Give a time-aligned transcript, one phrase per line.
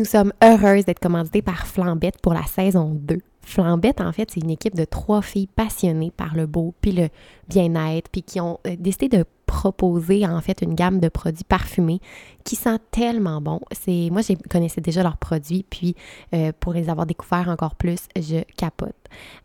[0.00, 3.18] Nous sommes heureuses d'être commanditées par Flambette pour la saison 2.
[3.42, 7.08] Flambette, en fait, c'est une équipe de trois filles passionnées par le beau puis le
[7.48, 12.00] bien-être, puis qui ont euh, décidé de proposer en fait une gamme de produits parfumés
[12.44, 13.60] qui sent tellement bon.
[13.72, 15.96] C'est moi je connaissais déjà leurs produits puis
[16.34, 18.94] euh, pour les avoir découverts encore plus, je capote.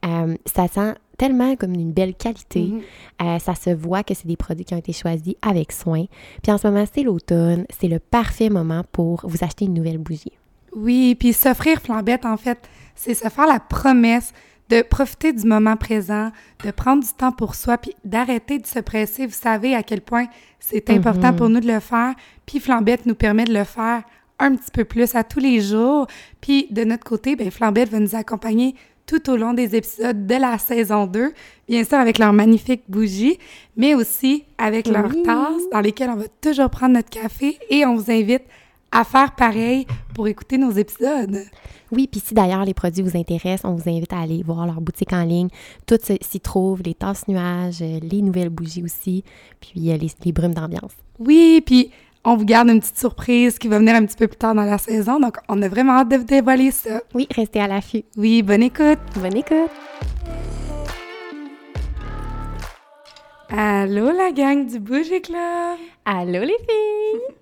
[0.06, 2.72] Euh, ça sent tellement comme une belle qualité.
[3.20, 3.40] Mhm.
[3.40, 6.06] ça se voit que c'est des produits qui ont été choisis avec soin.
[6.44, 9.98] Puis en ce moment, c'est l'automne, c'est le parfait moment pour vous acheter une nouvelle
[9.98, 10.34] bougie.
[10.76, 12.60] Oui, puis s'offrir flambette, en fait,
[12.96, 14.34] c'est se faire la promesse
[14.70, 16.32] de profiter du moment présent,
[16.64, 19.26] de prendre du temps pour soi, puis d'arrêter de se presser.
[19.28, 20.26] Vous savez à quel point
[20.60, 21.36] c'est important Mhm.
[21.36, 22.14] pour nous de le faire.
[22.46, 24.02] Puis Flambette nous permet de le faire
[24.40, 26.08] un petit peu plus à tous les jours.
[26.42, 30.34] Puis de notre côté, ben Flambette va nous accompagner tout au long des épisodes de
[30.36, 31.32] la saison 2,
[31.70, 33.38] bien sûr avec leurs magnifiques bougies,
[33.78, 35.22] mais aussi avec leurs Oui.
[35.22, 38.42] tasses dans lesquelles on va toujours prendre notre café et on vous invite
[38.92, 39.86] à faire pareil
[40.16, 41.38] pour écouter nos épisodes.
[41.96, 44.82] Oui, puis si d'ailleurs les produits vous intéressent, on vous invite à aller voir leur
[44.82, 45.48] boutique en ligne.
[45.86, 49.24] Tout s'y trouve, les tasses nuages, euh, les nouvelles bougies aussi,
[49.62, 50.92] puis euh, les, les brumes d'ambiance.
[51.20, 51.92] Oui, puis
[52.26, 54.64] on vous garde une petite surprise qui va venir un petit peu plus tard dans
[54.64, 57.02] la saison, donc on a vraiment hâte de vous dévoiler ça.
[57.14, 58.04] Oui, restez à l'affût.
[58.18, 59.00] Oui, bonne écoute!
[59.16, 59.72] Bonne écoute!
[63.50, 65.78] Allô la gang du Bougie Club!
[66.04, 67.36] Allô les filles!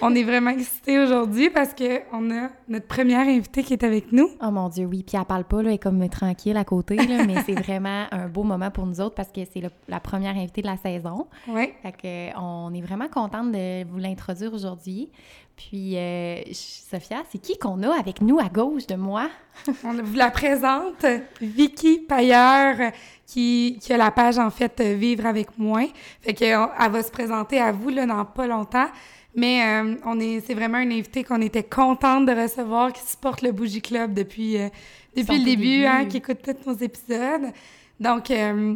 [0.00, 4.12] On est vraiment excités aujourd'hui parce que on a notre première invitée qui est avec
[4.12, 4.28] nous.
[4.42, 6.96] Oh mon Dieu, oui, puis elle parle pas, là, elle est comme tranquille à côté,
[6.96, 10.36] là, mais c'est vraiment un beau moment pour nous autres parce que c'est la première
[10.36, 11.26] invitée de la saison.
[11.48, 11.72] Oui.
[11.82, 15.10] Fait que, euh, on est vraiment contente de vous l'introduire aujourd'hui.
[15.56, 19.30] Puis, euh, Sophia, c'est qui qu'on a avec nous à gauche de moi?
[19.84, 21.06] On vous la présente,
[21.40, 22.90] Vicky Pailleur,
[23.24, 25.86] qui, qui a la page, en fait, Vivre avec moins.
[26.22, 26.58] Fait qu'elle
[26.90, 28.88] va se présenter à vous, là, dans pas longtemps.
[29.36, 33.42] Mais euh, on est, c'est vraiment une invitée qu'on était contente de recevoir, qui supporte
[33.42, 34.68] le Bougie Club depuis, euh,
[35.16, 35.84] depuis le début, début.
[35.86, 37.52] hein, qui écoute tous nos épisodes.
[37.98, 38.74] Donc, euh,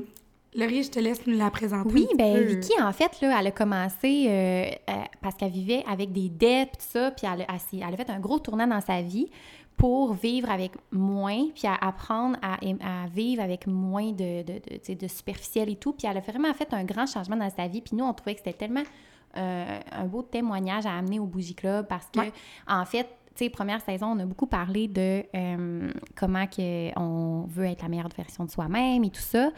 [0.57, 1.93] Laurie, je te laisse nous la présenter.
[1.93, 2.43] Oui, un ben peu.
[2.43, 4.77] Vicky, en fait, là, elle a commencé
[5.23, 7.47] parce qu'elle vivait avec des dettes, tout ça, puis elle, a-
[7.89, 9.29] elle, a fait un gros tournant dans sa vie
[9.77, 14.55] pour vivre avec moins, puis à apprendre à, à vivre avec moins de, de,
[14.89, 15.93] de, de superficiel et tout.
[15.93, 17.81] Puis elle a vraiment fait un grand changement dans sa vie.
[17.81, 18.83] Puis nous, on trouvait que c'était tellement
[19.39, 22.33] euh, un beau témoignage à amener au Bougie Club parce que, Ouais.
[22.67, 27.47] en fait, tu sais, première saison, on a beaucoup parlé de euh, comment que on
[27.49, 29.51] veut être la meilleure version de soi-même et tout ça.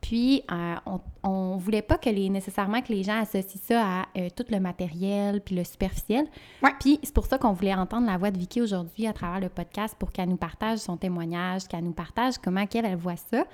[0.00, 4.06] Puis, euh, on, on voulait pas que les, nécessairement que les gens associent ça à
[4.16, 6.26] euh, tout le matériel puis le superficiel.
[6.62, 6.70] Ouais.
[6.78, 9.48] Puis, c'est pour ça qu'on voulait entendre la voix de Vicky aujourd'hui à travers le
[9.48, 13.44] podcast pour qu'elle nous partage son témoignage, qu'elle nous partage comment qu'elle, elle voit ça.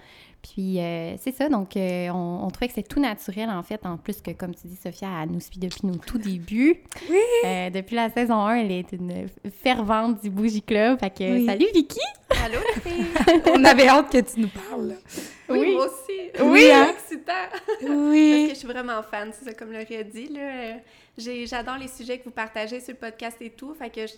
[0.42, 1.48] Puis, euh, c'est ça.
[1.48, 4.54] Donc, euh, on, on trouvait que c'est tout naturel, en fait, en plus que, comme
[4.54, 6.82] tu dis, Sophia, elle nous suit depuis nos tout débuts.
[7.08, 7.16] Oui!
[7.46, 9.28] Euh, depuis la saison 1, elle est une
[9.62, 10.98] fervente du Bougie Club.
[10.98, 11.46] Fait que, Oui.
[11.46, 12.00] salut Vicky!
[12.44, 13.04] Allô, les filles?
[13.54, 14.88] On avait hâte que tu nous parles.
[14.88, 14.94] là.
[15.48, 15.74] Oui, Oui.
[15.74, 16.20] moi aussi.
[16.42, 16.88] Oui, c'est hein?
[16.90, 17.32] excitant.
[17.80, 18.44] Parce Oui!
[18.48, 20.26] que je suis vraiment fan, c'est ça, comme Laurie a dit.
[20.28, 20.74] Là,
[21.18, 23.74] j'adore les sujets que vous partagez sur le podcast et tout.
[23.74, 24.14] Fait que je-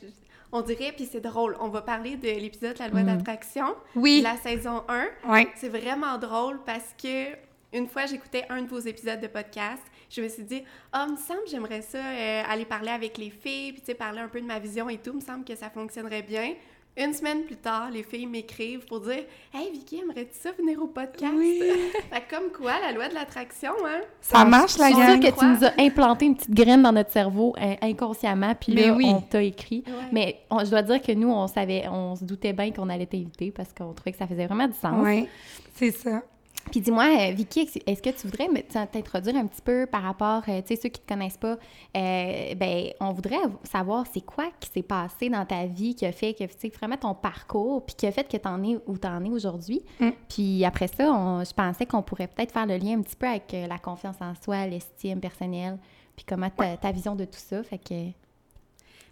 [0.52, 3.06] on dirait, puis c'est drôle, on va parler de l'épisode La loi Mm.
[3.06, 4.20] d'attraction, Oui!
[4.22, 5.06] la saison 1.
[5.28, 5.48] Oui.
[5.56, 7.34] C'est vraiment drôle parce que
[7.72, 10.62] une fois j'écoutais un de vos épisodes de podcast, je me suis dit
[10.92, 14.20] ah me semble j'aimerais ça euh, aller parler avec les filles puis tu sais parler
[14.20, 16.54] un peu de ma vision et tout, me semble que ça fonctionnerait bien.
[16.96, 20.86] Une semaine plus tard, les filles m'écrivent pour dire Hey Vicky, aimerais-tu ça venir au
[20.86, 21.34] podcast?
[21.36, 21.60] Oui.
[22.10, 24.00] fait que comme quoi, la loi de l'attraction, hein?
[24.20, 25.20] Ça marche, la gang!
[25.20, 28.92] que tu nous as implanté une petite graine dans notre cerveau euh, inconsciemment, puis là,
[28.92, 29.06] oui.
[29.08, 29.82] on t'a écrit.
[29.88, 29.92] Ouais.
[30.12, 33.06] Mais on- je dois dire que nous, on savait, on se doutait bien qu'on allait
[33.06, 34.94] t'inviter parce qu'on trouvait que ça faisait vraiment du sens.
[35.04, 35.28] Oui,
[35.74, 36.22] c'est ça.
[36.70, 38.48] Puis dis-moi, euh, Vicky, est-ce que tu voudrais
[38.90, 41.56] t'introduire un petit peu par rapport, euh, tu sais, ceux qui te connaissent pas,
[41.96, 46.12] euh, ben, on voudrait savoir c'est quoi qui s'est passé dans ta vie qui a
[46.12, 48.98] fait que, tu sais, vraiment ton parcours, puis qui a fait que t'en es où
[48.98, 49.82] t'en es aujourd'hui.
[50.00, 50.08] Mm.
[50.28, 53.26] Puis après ça, on- je pensais qu'on pourrait peut-être faire le lien un petit peu
[53.26, 55.78] avec la confiance en soi, l'estime personnelle,
[56.16, 57.94] puis comment ta, ta vision de tout ça, fait que...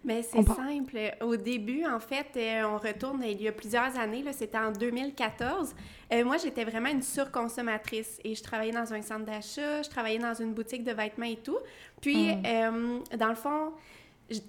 [0.03, 0.97] Mais c'est simple.
[1.21, 5.73] Au début, en fait, euh, on retourne il y a plusieurs années, c'était en 2014.
[6.11, 10.19] Euh, moi, j'étais vraiment une surconsommatrice et je travaillais dans un centre d'achat, je travaillais
[10.19, 11.57] dans une boutique de vêtements et tout.
[12.01, 13.71] Puis, euh, dans le fond,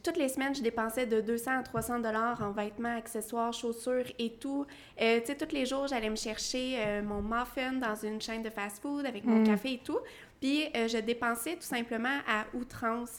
[0.02, 4.30] toutes les semaines, je dépensais de 200 à 300 dollars en vêtements, accessoires, chaussures et
[4.34, 4.64] tout.
[5.00, 8.42] Euh, tu sais, tous les jours, j'allais me chercher euh, mon muffin dans une chaîne
[8.42, 9.46] de fast-food avec mon Mm.
[9.46, 9.98] café et tout.
[10.44, 13.16] Puis, euh, je dépensais tout simplement à outrance.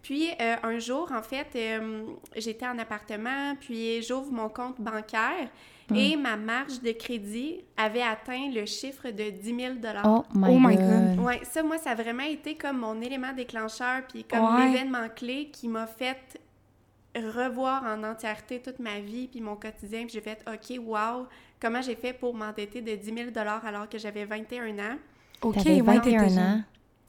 [0.00, 2.04] Puis, euh, un jour, en fait, euh,
[2.36, 5.48] j'étais en appartement, puis j'ouvre mon compte bancaire
[5.92, 10.58] Et ma marge de crédit avait atteint le chiffre de 10 000 Oh my, Oh
[10.60, 11.16] my God.
[11.16, 11.24] God.
[11.26, 14.66] Ouais, ça, moi, ça a vraiment été comme mon élément déclencheur, puis comme Ouais.
[14.66, 16.38] l'événement clé qui m'a fait
[17.16, 21.26] revoir en entièreté toute ma vie, puis mon quotidien, puis j'ai fait, OK, wow,
[21.60, 24.98] comment j'ai fait pour m'endetter de 10 000 alors que j'avais 21 ans?
[25.42, 26.38] OK, T'avais ouais, t'étais 21 jeune.
[26.38, 26.62] ans.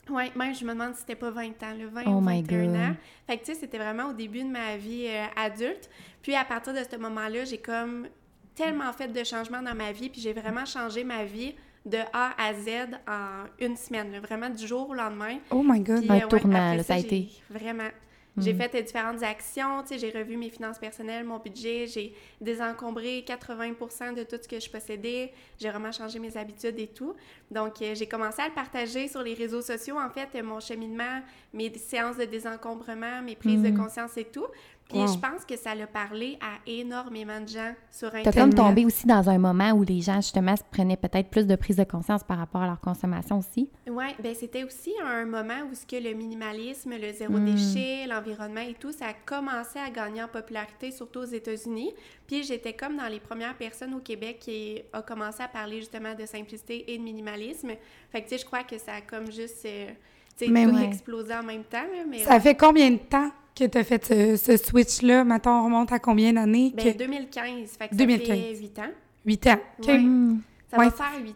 [0.10, 2.42] Ouais, même je me demande si c'était pas 20 ans, le 20 Oh ou my
[2.42, 2.76] 21 God.
[2.76, 2.96] ans.
[3.28, 5.90] Fait que tu sais, c'était vraiment au début de ma vie euh, adulte.
[6.22, 8.08] Puis à partir de ce moment-là, j'ai comme
[8.56, 11.54] tellement fait de changements dans ma vie, puis j'ai vraiment changé ma vie
[11.86, 15.38] de A à Z en une semaine, là, vraiment du jour au lendemain.
[15.52, 16.02] Oh my God.
[16.02, 17.30] Puis, Un euh, ouais, tournant, ça a été.
[17.50, 17.90] Vraiment.
[18.38, 18.58] J'ai Mm.
[18.58, 23.24] fait euh, différentes actions, tu sais, j'ai revu mes finances personnelles, mon budget, j'ai désencombré
[23.28, 27.16] 80% de tout ce que je possédais, j'ai vraiment changé mes habitudes et tout.
[27.52, 30.60] Donc, euh, j'ai commencé à le partager sur les réseaux sociaux, en fait, euh, mon
[30.60, 31.22] cheminement,
[31.54, 33.78] mes séances de désencombrement, mes prises de Mm.
[33.78, 34.46] conscience et tout.
[34.90, 35.08] Puis, Wow.
[35.08, 38.36] je pense que ça l'a parlé à énormément de gens sur T'as Internet.
[38.42, 38.70] comme Tellement.
[38.70, 41.76] tombé aussi dans un moment où les gens, justement, se prenaient peut-être plus de prise
[41.76, 43.70] de conscience par rapport à leur consommation aussi?
[43.88, 47.46] Oui, ben c'était aussi un moment où ce que le minimalisme, le zéro Mm.
[47.46, 51.94] déchet, l'environnement et tout, ça a commencé à gagner en popularité, surtout aux États-Unis.
[52.26, 56.16] Puis j'étais comme dans les premières personnes au Québec qui a commencé à parler justement
[56.16, 57.70] de simplicité et de minimalisme.
[58.12, 59.88] Fait que tu sais, je crois que ça a comme juste, euh,
[60.36, 60.86] tu sais, Mais tout ouais.
[60.86, 61.86] explosé en même temps.
[62.10, 65.24] mais Ça fait combien de temps que tu as fait ce, ce switch-là?
[65.24, 66.74] Maintenant, on remonte à combien d'années?
[66.76, 66.98] ben, que...
[66.98, 68.28] 2015, fait que 2015.
[68.28, 68.84] ça fait 8 ans.
[69.26, 69.50] 8 ans.
[69.88, 70.02] Ouais.
[70.72, 70.86] Ça Ouais.
[70.86, 71.30] va faire 8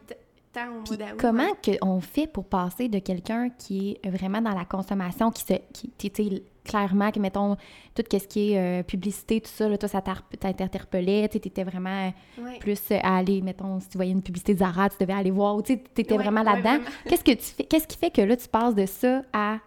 [0.57, 1.05] ans au mois Puis d'août.
[1.19, 1.53] comment ouais.
[1.63, 5.53] que on fait pour passer de quelqu'un qui est vraiment dans la consommation, qui se,
[5.73, 7.55] qui, tu sais, clairement, que mettons,
[7.95, 10.01] tout ce qui est euh, publicité, tout ça, là, toi, ça
[10.39, 12.59] t'interpellait, tu étais vraiment Ouais.
[12.59, 15.31] plus euh, à aller, mettons, si tu voyais une publicité de Zara, tu devais aller
[15.31, 16.83] voir, tu étais Ouais, vraiment ouais, là-dedans.
[17.07, 19.57] Qu'est-ce que tu fais, qu'est-ce qui fait que là, tu passes de ça à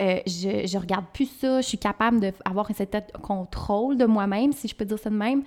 [0.00, 4.52] euh, je, je regarde plus ça, je suis capable d'avoir un certain contrôle de moi-même,
[4.52, 5.42] si je peux dire ça de même,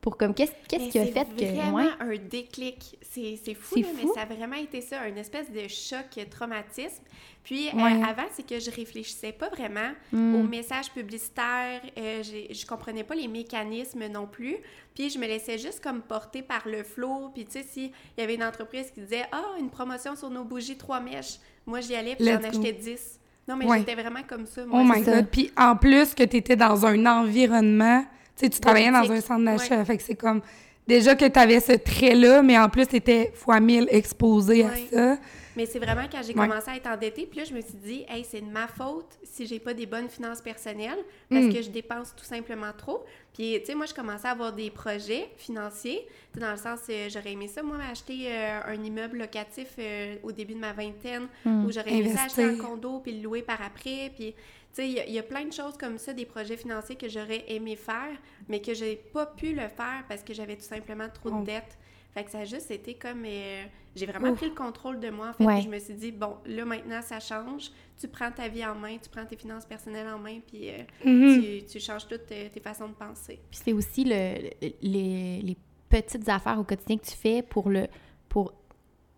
[0.00, 1.44] pour comme, qu'est-ce Mais qui a c'est fait que...
[1.54, 1.84] vraiment ouais.
[2.00, 2.98] un déclic.
[3.08, 4.12] C'est c'est fou, C'est là, mais fou.
[4.16, 7.04] ça a vraiment été ça, une espèce de choc, traumatisme.
[7.44, 7.78] Puis euh,
[8.08, 10.34] avant, c'est que je réfléchissais pas vraiment Mm.
[10.34, 11.82] aux messages publicitaires.
[11.98, 14.56] Euh, je comprenais pas les mécanismes non plus.
[14.94, 17.30] Puis je me laissais juste comme porter par le flot.
[17.34, 20.42] Puis tu sais, s'il y avait une entreprise qui disait «Ah, une promotion sur nos
[20.44, 23.20] bougies trois mèches», moi j'y allais puis j'en achetais 10.
[23.48, 23.78] Non, mais Ouais.
[23.80, 24.64] j'étais vraiment comme ça.
[24.64, 25.02] Moi, Oh my.
[25.02, 25.26] God.
[25.30, 28.02] Puis en plus que tu étais dans un environnement,
[28.36, 30.40] tu sais, tu travaillais dans un centre d'achat, fait que c'est comme
[30.86, 34.70] déjà que tu avais ce trait-là, mais en plus tu étais fois mille exposé à
[34.92, 35.16] ça.
[35.56, 36.48] Mais c'est vraiment quand j'ai Ouais.
[36.48, 39.18] commencé à être endettée, puis là, je me suis dit, hey, c'est de ma faute
[39.22, 41.52] si j'ai pas des bonnes finances personnelles, parce Mm.
[41.52, 43.04] que je dépense tout simplement trop.
[43.34, 47.08] Puis, tu sais, moi, je commençais à avoir des projets financiers, dans le sens, euh,
[47.10, 51.28] j'aurais aimé ça, moi, m'acheter euh, un immeuble locatif euh, au début de ma vingtaine,
[51.44, 51.64] Mm.
[51.66, 54.34] où j'aurais aimé ça acheter un condo, puis le louer par après, puis...
[54.74, 57.06] Tu sais, il y y, a plein de choses comme ça, des projets financiers que
[57.06, 58.16] j'aurais aimé faire,
[58.48, 61.40] mais que j'ai pas pu le faire parce que j'avais tout simplement trop Oh.
[61.40, 61.76] de dettes.
[62.14, 63.24] Fait que ça a juste été comme...
[63.24, 63.64] euh,
[63.96, 64.38] j'ai vraiment Ouf.
[64.38, 65.44] pris le contrôle de moi, en fait.
[65.44, 65.60] Ouais.
[65.62, 67.70] je me suis dit, bon, là, maintenant, ça change.
[67.98, 70.78] Tu prends ta vie en main, tu prends tes finances personnelles en main, puis euh,
[71.04, 71.42] Mhm.
[71.42, 73.40] tu, tu changes toutes tes, tes façons de penser.
[73.50, 75.56] Puis c'est aussi le, le- les, les
[75.88, 77.86] petites affaires au quotidien que tu fais pour le
[78.28, 78.54] pour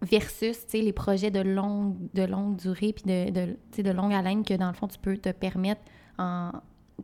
[0.03, 4.55] versus les projets de longue de longue durée puis de, de, de longue haleine que
[4.55, 5.81] dans le fond tu peux te permettre
[6.19, 6.51] en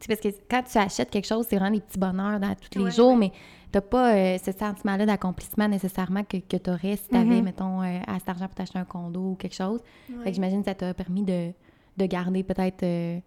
[0.00, 2.78] sais, parce que quand tu achètes quelque chose c'est vraiment des petits bonheurs dans tous
[2.78, 3.16] les Ouais, jours ouais.
[3.16, 3.32] mais
[3.72, 7.44] t'as pas euh, ce sentiment-là d'accomplissement nécessairement que, que tu aurais si tu avais Mhm.
[7.44, 9.80] mettons euh, à cet argent pour t'acheter un condo ou quelque chose
[10.22, 11.50] fait que j'imagine que ça t'a permis de,
[11.96, 13.18] de garder peut-être euh,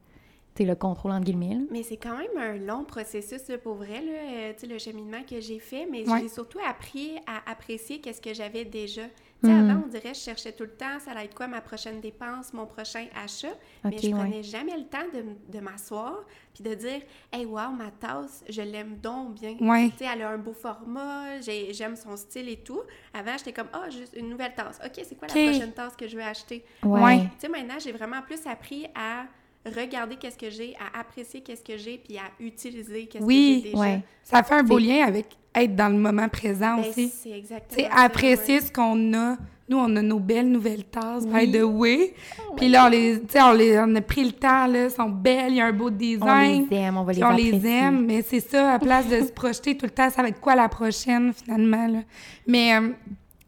[0.60, 1.62] le contrôle entre guillemets là.
[1.72, 4.77] Mais c'est quand même un long processus, là, pour vrai, là, euh, tu sais, le
[4.77, 9.01] cheminement que j'ai fait, mais j'ai surtout appris à apprécier qu'est-ce que j'avais déjà.
[9.44, 9.70] Sais, Mhm.
[9.72, 12.54] avant, on dirait, je cherchais tout le temps, ça allait être quoi ma prochaine dépense,
[12.54, 13.50] mon prochain achat,
[13.84, 14.14] mais je ouais.
[14.14, 16.24] prenais jamais le temps de, de m'asseoir
[16.54, 17.02] puis de dire
[17.34, 19.58] «Hey, wow, ma tasse, je l'aime donc bien.
[19.60, 19.90] Ouais.
[19.90, 22.82] Tu sais, elle a un beau format, j'ai- j'aime son style et tout.
[23.14, 24.80] Avant, j'étais comme, ah, juste une nouvelle tasse.
[24.86, 26.64] OK, c'est quoi la prochaine tasse que je vais acheter?
[26.84, 27.24] Ouais.
[27.24, 29.26] Tu sais, maintenant, j'ai vraiment plus appris à
[29.65, 33.67] regarder qu'est-ce que j'ai, à apprécier qu'est-ce que j'ai, puis à utiliser qu'est-ce Oui, que
[33.67, 33.82] j'ai déjà.
[33.84, 34.01] ouais.
[34.24, 37.10] Ça fait un beau lien avec être dans le moment présent Ben, aussi.
[37.10, 38.62] c'est exactement ça, apprécier ouais.
[38.62, 39.38] ce qu'on a.
[39.70, 41.51] Nous, on a nos belles nouvelles tasses, by Oui.
[41.53, 42.13] the way.
[42.58, 45.51] Puis là, on les, on les, on a pris le temps, là, elles sont belles,
[45.51, 46.67] il y a un beau on design.
[46.70, 49.22] les aime on va les on apprécier les aime, mais c'est ça, à place de
[49.25, 52.00] se projeter tout le temps, ça va être quoi la prochaine, finalement, là?
[52.46, 52.89] Mais euh,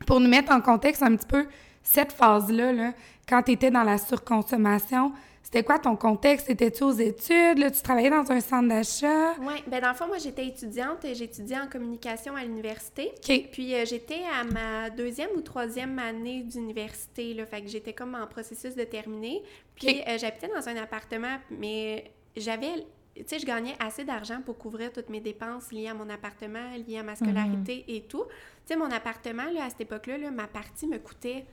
[0.07, 1.47] pour nous mettre en contexte un petit peu,
[1.83, 2.93] cette phase-là, là,
[3.27, 5.11] quand tu étais dans la surconsommation,
[5.45, 6.49] c'était quoi ton contexte?
[6.49, 7.59] Étais-tu aux études?
[7.59, 9.35] Là, tu travaillais dans un centre d'achat?
[9.41, 13.11] Oui, ben dans le fond, moi, j'étais étudiante, j'étudiais en communication à l'université.
[13.15, 13.49] OK.
[13.51, 18.15] Puis euh, j'étais à ma deuxième ou troisième année d'université, là, fait que j'étais comme
[18.15, 19.43] en processus de terminer.
[19.75, 22.83] Puis euh, j'habitais dans un appartement, mais j'avais
[23.15, 26.71] tu sais, je gagnais assez d'argent pour couvrir toutes mes dépenses liées à mon appartement,
[26.87, 28.25] liées à ma scolarité et tout.
[28.65, 31.45] Tu sais, mon appartement, là, à cette époque-là, là, ma partie me coûtait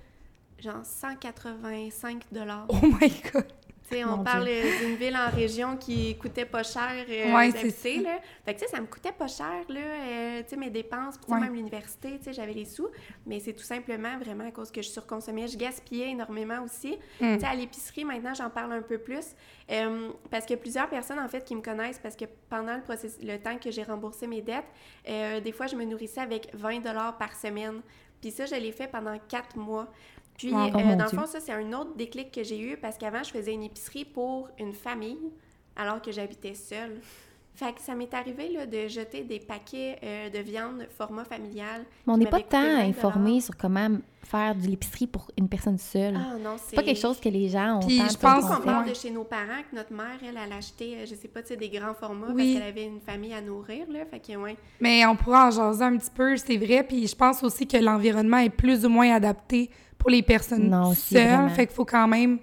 [0.63, 2.25] genre 185
[2.69, 3.45] Oh my God!
[4.05, 4.49] On parle
[4.81, 8.19] d'une ville en région qui coûtait pas cher euh, ouais, d'habiter, là.
[8.45, 11.55] Fait que, ça me coûtait pas cher, là, euh, tu sais, mes dépenses, puis même
[11.55, 12.89] l'université, tu sais, j'avais les sous,
[13.27, 15.49] mais c'est tout simplement vraiment à cause que je surconsommais.
[15.49, 16.97] Je gaspillais énormément aussi.
[17.19, 19.35] Tu sais, à l'épicerie, maintenant, j'en parle un peu plus,
[19.71, 22.79] euh, parce a plusieurs personnes, en fait, qui me connaissent, parce que pendant
[23.23, 24.65] le temps que j'ai remboursé mes dettes,
[25.09, 26.83] euh, des fois, je me nourrissais avec 20
[27.19, 27.81] par semaine.
[28.21, 29.89] Puis ça, je l'ai fait pendant quatre mois.
[30.49, 32.99] Puis, Oh euh, dans le fond, ça, c'est un autre déclic que j'ai eu parce
[32.99, 35.31] qu'avant, je faisais une épicerie pour une famille
[35.77, 37.01] alors que j'habitais seule.
[37.55, 41.85] Fait que ça m'est arrivé là, de jeter des paquets euh, de viande format familial.
[42.07, 43.89] Mais on n'est pas tant 20 informé sur comment
[44.25, 46.17] faire de l'épicerie pour une personne seule.
[46.17, 48.89] Ah non, c'est pas quelque chose que les gens ont Puis je pense Qu'on parle
[48.89, 51.49] de chez nos parents, que notre mère, elle, elle acheté, euh, je sais pas, tu
[51.49, 52.55] sais, des grands formats Oui.
[52.55, 54.07] parce qu'elle avait une famille à nourrir, là.
[54.07, 54.57] Fait que, ouais.
[54.81, 56.83] Mais on pourra en jaser un petit peu, c'est vrai.
[56.85, 59.69] Puis je pense aussi que l'environnement est plus ou moins adapté
[60.03, 61.49] pour les personnes Non, seules.
[61.51, 62.39] Fait qu'il faut quand même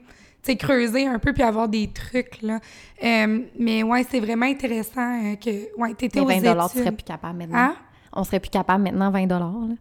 [0.56, 2.42] creuser un peu puis avoir des trucs.
[2.42, 2.60] Là.
[3.04, 5.80] Euh, mais ouais, c'est vraiment intéressant euh, que.
[5.80, 6.96] Ouais, t'étais aux 20 tu serais études.
[6.96, 7.58] plus capable maintenant.
[7.58, 7.76] Hein?
[8.14, 9.76] On serait plus capable maintenant 20 là.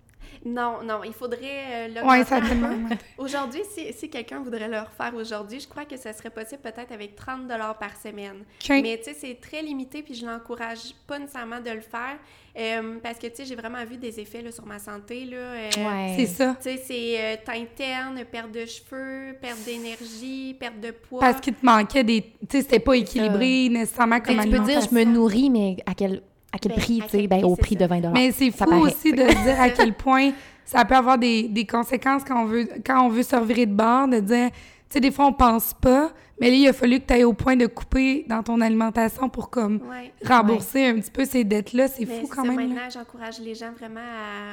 [0.45, 2.41] Non, non, il faudrait euh, Ouais, ça.
[3.19, 6.93] Aujourd'hui, si, si quelqu'un voudrait le refaire aujourd'hui, je crois que ça serait possible peut-être
[6.93, 8.45] avec 30 par semaine.
[8.69, 12.19] Mais tu sais, c'est très limité, puis je l'encourage pas nécessairement de le faire
[12.59, 15.25] euh, parce que tu sais, j'ai vraiment vu des effets là, sur ma santé.
[15.25, 16.15] Là, euh, Ouais.
[16.17, 16.57] C'est ça.
[16.61, 21.21] Tu sais, c'est euh, teint terne, perte de cheveux, perte d'énergie, perte de poids.
[21.21, 22.23] Parce qu'il te manquait des.
[22.23, 25.77] Tu sais, c'était pas équilibré nécessairement comme Mais tu peux dire, je me nourris, mais
[25.87, 27.27] à quel, à quel Ben, prix, tu sais?
[27.27, 27.87] Ben, au prix ça.
[27.87, 28.77] de 20 Mais c'est fou paraît.
[28.81, 30.31] aussi de dire à quel point
[30.65, 33.75] ça peut avoir des, des conséquences quand on veut quand on veut se revirer de
[33.75, 34.57] bord, de dire, tu
[34.91, 37.33] sais, des fois on pense pas, mais là, il a fallu que tu ailles au
[37.33, 40.13] point de couper dans ton alimentation pour comme Ouais.
[40.25, 41.89] rembourser un petit peu ces dettes-là.
[41.89, 42.69] C'est fou quand ça, même.
[42.69, 44.01] maintenant, j'encourage les gens vraiment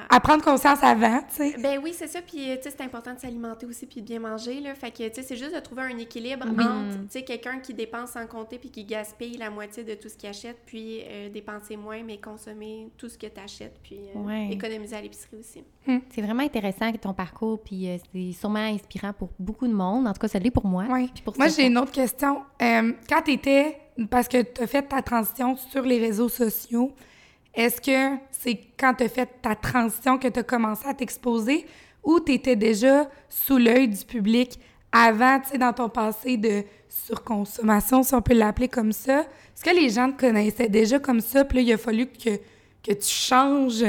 [0.10, 1.56] à, À prendre conscience avant, tu sais.
[1.60, 2.22] Ben oui, c'est ça.
[2.22, 4.74] Puis, tu sais, c'est important de s'alimenter aussi puis de bien manger, là.
[4.75, 6.63] Fait que, tu sais, c'est juste de trouver un équilibre Oui.
[6.63, 10.10] entre, tu sais, quelqu'un qui dépense sans compter puis qui gaspille la moitié de tout
[10.10, 14.00] ce qu'il achète, puis euh, dépenser moins, mais consommer tout ce que tu achètes, puis
[14.15, 14.50] euh, Ouais.
[14.51, 15.63] économiser à l'épicerie aussi.
[16.10, 20.08] C'est vraiment intéressant ton parcours, puis euh, c'est sûrement inspirant pour beaucoup de monde.
[20.08, 20.86] En tout cas, ça l'est pour moi.
[21.13, 22.42] Puis pour Moi, j'ai une autre question.
[22.62, 23.77] Euh, quand tu étais,
[24.10, 26.92] parce que tu as fait ta transition sur les réseaux sociaux,
[27.54, 31.65] est-ce que c'est quand tu as fait ta transition que tu as commencé à t'exposer
[32.04, 34.60] ou tu étais déjà sous l'œil du public
[34.92, 39.20] avant, tu sais, dans ton passé de surconsommation, si on peut l'appeler comme ça?
[39.20, 42.38] Est-ce que les gens te connaissaient déjà comme ça, puis là, il a fallu que,
[42.82, 43.84] que tu changes?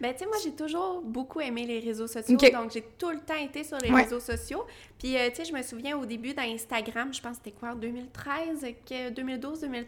[0.00, 2.36] Ben, tu sais, moi, j'ai toujours beaucoup aimé les réseaux sociaux.
[2.36, 4.02] Donc, j'ai tout le temps été sur les Ouais.
[4.02, 4.64] réseaux sociaux.
[4.98, 7.72] Puis, euh, tu sais, je me souviens au début d'Instagram, je pense que c'était quoi,
[7.72, 9.84] en 2013, que 2012-2013.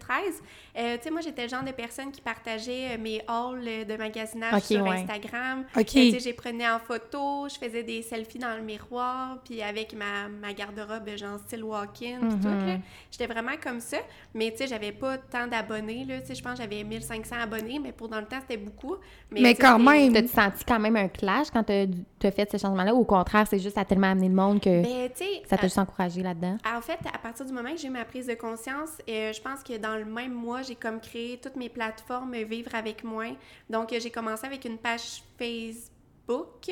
[0.76, 3.84] Euh, tu sais, moi, j'étais le genre de personne qui partageait euh, mes hauls euh,
[3.84, 4.90] de magasinage sur ouais.
[5.00, 5.64] Instagram.
[5.76, 5.86] OK.
[5.86, 9.94] Tu sais, j'ai prenais en photo, je faisais des selfies dans le miroir, puis avec
[9.94, 12.66] ma, ma garde-robe, genre style walk-in, puis tout, Mhm.
[12.66, 12.76] là.
[13.10, 13.98] J'étais vraiment comme ça.
[14.34, 16.20] Mais, tu sais, j'avais pas tant d'abonnés, là.
[16.20, 18.96] Tu sais, je pense que j'avais 1500 abonnés, mais pour dans le temps, c'était beaucoup.
[19.30, 20.12] Mais quand même.
[20.12, 21.86] T'as-tu senti quand même un clash quand t'as
[22.24, 22.94] as fait ce changement-là?
[22.94, 25.56] Ou au contraire, c'est juste à tellement amener le monde que Ben, tu sais, ça
[25.56, 26.58] t'a juste encouragé là-dedans?
[26.64, 29.62] En fait, à partir du moment que j'ai ma prise de conscience, euh, je pense
[29.62, 33.24] que dans le même mois, j'ai comme créé toutes mes plateformes euh, Vivre avec moi.
[33.70, 36.70] Donc, euh, j'ai commencé avec une page Facebook,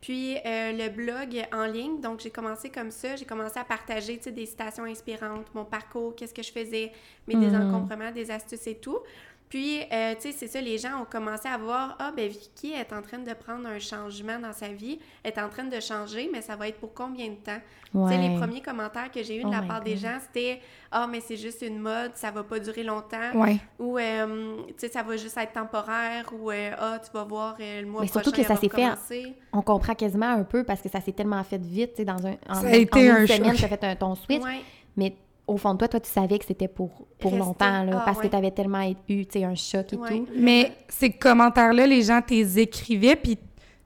[0.00, 2.00] puis euh, le blog en ligne.
[2.00, 3.16] Donc, j'ai commencé comme ça.
[3.16, 6.92] J'ai commencé à partager des citations inspirantes, mon parcours, qu'est-ce que je faisais,
[7.26, 7.40] mes Mhm.
[7.40, 8.98] désencombrements, des astuces et tout.
[9.48, 12.72] Puis, euh, tu sais, c'est ça, les gens ont commencé à voir, ah, ben Vicky
[12.72, 16.28] est en train de prendre un changement dans sa vie, est en train de changer,
[16.30, 17.60] mais ça va être pour combien de temps?
[17.90, 20.60] Tu sais, les premiers commentaires que j'ai eus de Oh la part des gens, c'était
[20.92, 23.32] Ah, mais c'est juste une mode, ça va pas durer longtemps.
[23.34, 23.56] Ouais.
[23.78, 26.26] Ou, euh, tu sais, ça va juste être temporaire.
[26.38, 28.22] Ou, euh, Ah, tu vas voir euh, le mois Mais prochain.
[28.24, 29.34] surtout que ça s'est fait.
[29.54, 32.26] On comprend quasiment un peu parce que ça s'est tellement fait vite, tu sais, dans
[32.26, 32.34] un...
[32.48, 33.60] En, Ça a été en un semaine, choc.
[33.70, 34.42] t'as fait un, ton switch.
[34.42, 34.60] Ouais.
[34.96, 35.16] Mais
[35.48, 37.38] au fond de toi, toi, tu savais que c'était pour, pour Rester.
[37.38, 38.24] longtemps, là, Ah, parce ouais.
[38.26, 40.08] que tu avais tellement eu, tu sais, un choc et Ouais.
[40.10, 40.28] tout.
[40.36, 43.38] Mais ces commentaires-là, les gens t'es écrivaient, puis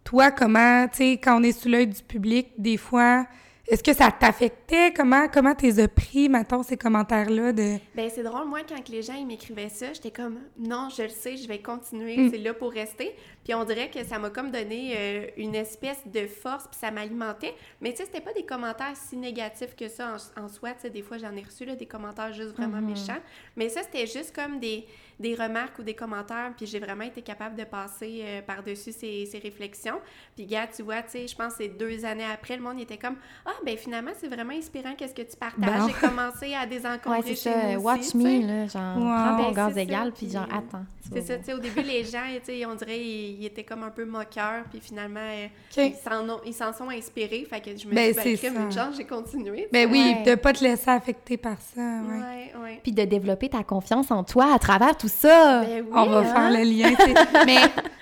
[0.04, 3.24] toi, comment, tu sais, quand on est sous l'œil du public, des fois,
[3.68, 4.92] est-ce que ça t'affectait?
[4.94, 7.76] Comment comment t'es as pris, mettons, ces commentaires-là de...
[7.94, 11.04] Ben, c'est drôle, moi, quand que les gens ils m'écrivaient ça, j'étais comme non, je
[11.04, 12.30] le sais, je vais continuer, Mm.
[12.32, 13.14] c'est là pour rester.
[13.44, 16.90] Puis on dirait que ça m'a comme donné euh, une espèce de force, puis ça
[16.90, 17.54] m'alimentait.
[17.80, 20.70] Mais tu sais, c'était pas des commentaires si négatifs que ça en, soi.
[20.74, 22.90] Tu sais, des fois, j'en ai reçu là, des commentaires juste vraiment Mhm.
[22.90, 23.20] méchants.
[23.56, 24.86] Mais ça, c'était juste comme des,
[25.18, 29.26] des remarques ou des commentaires, puis j'ai vraiment été capable de passer euh, par-dessus ces,
[29.26, 30.00] ces réflexions.
[30.36, 32.80] Puis, gars, tu vois, tu sais, je pense que c'est deux années après, le monde
[32.80, 35.80] était comme «Ah, ben finalement, c'est vraiment inspirant qu'est-ce que tu partages?
[35.80, 35.88] Bon.
[35.88, 37.78] J'ai commencé à désencombrer Ouais, chez ça.
[37.78, 38.66] Watch aussi, me, là.
[38.68, 39.02] Genre, Wow.
[39.04, 40.84] prends ton Ben, gaz égal, puis genre, attends.
[41.12, 43.64] C'est ça, tu sais, au début, les gens, tu sais, on dirait, ils, ils étaient
[43.64, 45.46] comme un peu moqueurs, puis finalement, euh,
[45.76, 48.50] ils s'en ont- ils s'en sont inspirés, fait que je me Ben, suis dit, c'est
[48.50, 49.68] ben, une chance, j'ai continué.
[49.72, 50.30] Ben oui, Ouais.
[50.30, 52.18] de pas te laisser affecter par ça, ouais.
[52.18, 52.80] Ouais, ouais.
[52.82, 55.60] Puis de développer ta confiance en toi à travers tout ça.
[55.62, 56.24] Ben oui, On va hein?
[56.24, 56.92] faire le lien.
[57.46, 57.58] Mais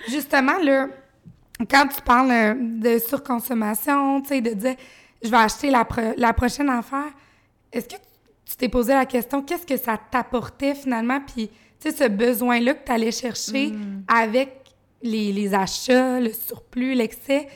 [0.09, 0.87] justement, là,
[1.69, 4.75] quand tu parles euh, de surconsommation, tu sais, de dire
[5.23, 7.11] je vais acheter la, pro- la prochaine affaire,
[7.71, 7.95] est-ce que
[8.45, 11.19] tu t'es posé la question qu'est-ce que ça t'apportait finalement?
[11.21, 11.47] Puis,
[11.79, 14.03] tu sais, ce besoin-là que tu allais chercher Mm.
[14.07, 14.60] avec
[15.03, 17.47] les, les achats, le surplus, l'excès,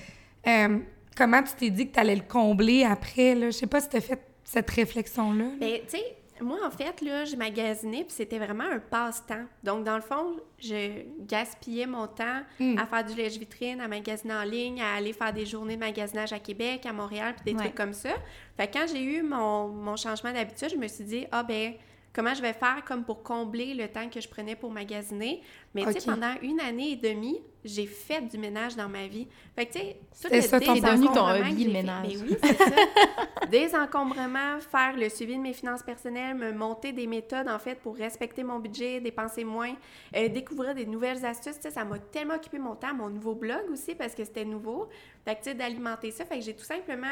[0.47, 0.79] euh,
[1.17, 3.35] comment tu t'es dit que tu allais le combler après?
[3.35, 3.47] Là?
[3.47, 5.45] Je sais pas si tu as fait cette réflexion-là.
[5.59, 6.03] Ben, tu sais,
[6.41, 9.45] moi, en fait, là, je magasinais, puis c'était vraiment un passe-temps.
[9.63, 12.77] Donc, dans le fond, je gaspillais mon temps Mm.
[12.77, 16.33] à faire du lèche-vitrine, à magasiner en ligne, à aller faire des journées de magasinage
[16.33, 17.63] à Québec, à Montréal, puis des Ouais.
[17.65, 18.09] trucs comme ça.
[18.57, 21.73] Fait que quand j'ai eu mon, mon changement d'habitude, je me suis dit, ah ben,
[22.15, 25.41] comment je vais faire comme pour combler le temps que je prenais pour magasiner.
[25.73, 29.27] Mais tu sais, pendant une année et demie, j'ai fait du ménage dans ma vie.
[29.55, 32.07] Fait que tu sais, tout C'est ça, ton- devenu ton hobby, le fait- ménage.
[32.17, 32.65] Ben oui, c'est ça.
[33.51, 37.95] Désencombrement, faire le suivi de mes finances personnelles, me monter des méthodes, en fait, pour
[37.97, 39.73] respecter mon budget, dépenser moins,
[40.15, 41.55] euh, découvrir des nouvelles astuces.
[41.57, 44.45] Tu sais, ça m'a tellement occupé mon temps, mon nouveau blog aussi, parce que c'était
[44.45, 44.87] nouveau.
[45.25, 46.25] Fait que, tu sais, d'alimenter ça.
[46.25, 47.07] Fait que j'ai tout simplement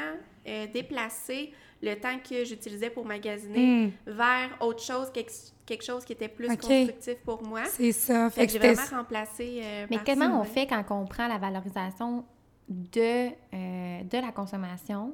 [0.48, 1.52] euh, déplacé
[1.84, 3.92] le temps que j'utilisais pour magasiner Mm.
[4.08, 5.32] vers autre chose, quelque,
[5.66, 7.66] quelque chose qui était plus constructif pour moi.
[7.66, 8.30] C'est ça.
[8.30, 9.62] Fait Fait que que j'ai vraiment remplacé.
[9.64, 10.48] euh, Mais comment ça, on ouais.
[10.48, 12.24] fait quand on prend la valorisation
[12.70, 15.14] de, euh, de la consommation?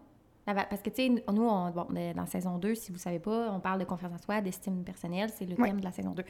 [0.53, 3.51] Parce que, tu sais, nous, on, bon, dans saison 2, si vous ne savez pas,
[3.51, 5.29] on parle de confiance en soi, d'estime personnelle.
[5.37, 5.67] C'est le Ouais.
[5.69, 6.23] thème de la saison 2.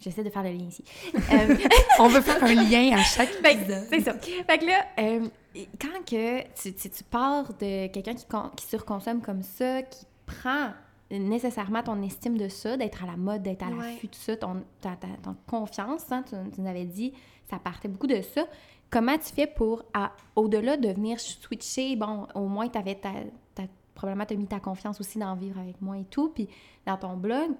[0.00, 0.84] J'essaie de faire le lien ici.
[1.32, 1.56] Euh,
[1.98, 3.86] On veut faire un lien à chaque que, épisode.
[3.90, 4.14] c'est ça.
[4.14, 5.28] Fait que là, euh,
[5.80, 8.24] quand que tu, tu, tu pars de quelqu'un qui,
[8.56, 10.70] qui surconsomme comme ça, qui prend
[11.10, 13.92] nécessairement ton estime de ça, d'être à la mode, d'être à Ouais.
[13.92, 17.12] l'affût de ça, ton, ta, ta- ton confiance, hein, tu, tu nous avais dit,
[17.50, 18.44] ça partait beaucoup de ça.
[18.90, 19.82] Comment tu fais pour,
[20.36, 23.10] au-delà de venir switcher, bon, au moins, tu avais ta-
[23.98, 26.48] probablement tu as mis ta confiance aussi dans vivre avec moi et tout, puis
[26.86, 27.50] dans ton blog,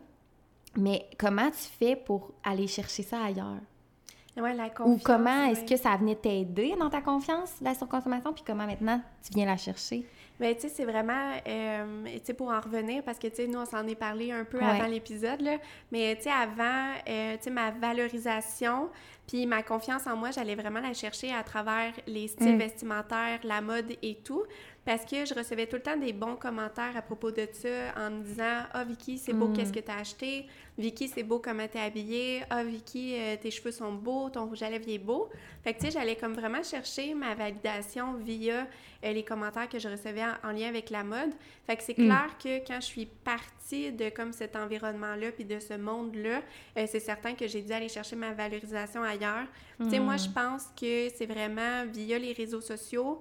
[0.77, 3.61] mais comment tu fais pour aller chercher ça ailleurs?
[4.37, 5.66] Ouais, la Ou comment est-ce ouais.
[5.66, 9.57] que ça venait t'aider dans ta confiance, la surconsommation, puis comment maintenant tu viens la
[9.57, 10.07] chercher?
[10.38, 13.46] Ben, tu sais, c'est vraiment, euh, tu sais, pour en revenir, parce que, tu sais,
[13.48, 14.64] nous, on s'en est parlé un peu Ouais.
[14.64, 15.57] avant l'épisode, là,
[15.90, 18.90] mais, tu sais, avant, euh, tu sais, ma valorisation,
[19.27, 22.59] puis ma confiance en moi, j'allais vraiment la chercher à travers les styles Mm.
[22.59, 24.44] vestimentaires, la mode et tout,
[24.88, 28.11] parce que je recevais tout le temps des bons commentaires à propos de ça, en
[28.11, 29.53] me disant «Ah, Vicky, c'est beau, Mm.
[29.53, 30.46] qu'est-ce que t'as acheté?
[30.79, 32.42] Vicky, c'est beau comment t'es habillée.
[32.48, 35.29] Ah, Vicky, euh, tes cheveux sont beaux, ton rouge à lèvres est beau.»
[35.62, 38.66] Fait que, tu sais, j'allais comme vraiment chercher ma validation via
[39.05, 41.33] euh, les commentaires que je recevais en, en lien avec la mode.
[41.66, 42.05] Fait que c'est Mm.
[42.07, 46.40] clair que quand je suis partie de comme cet environnement-là puis de ce monde-là,
[46.79, 49.44] euh, c'est certain que j'ai dû aller chercher ma valorisation ailleurs.
[49.83, 53.20] Tu sais, moi, je pense que c'est vraiment via les réseaux sociaux,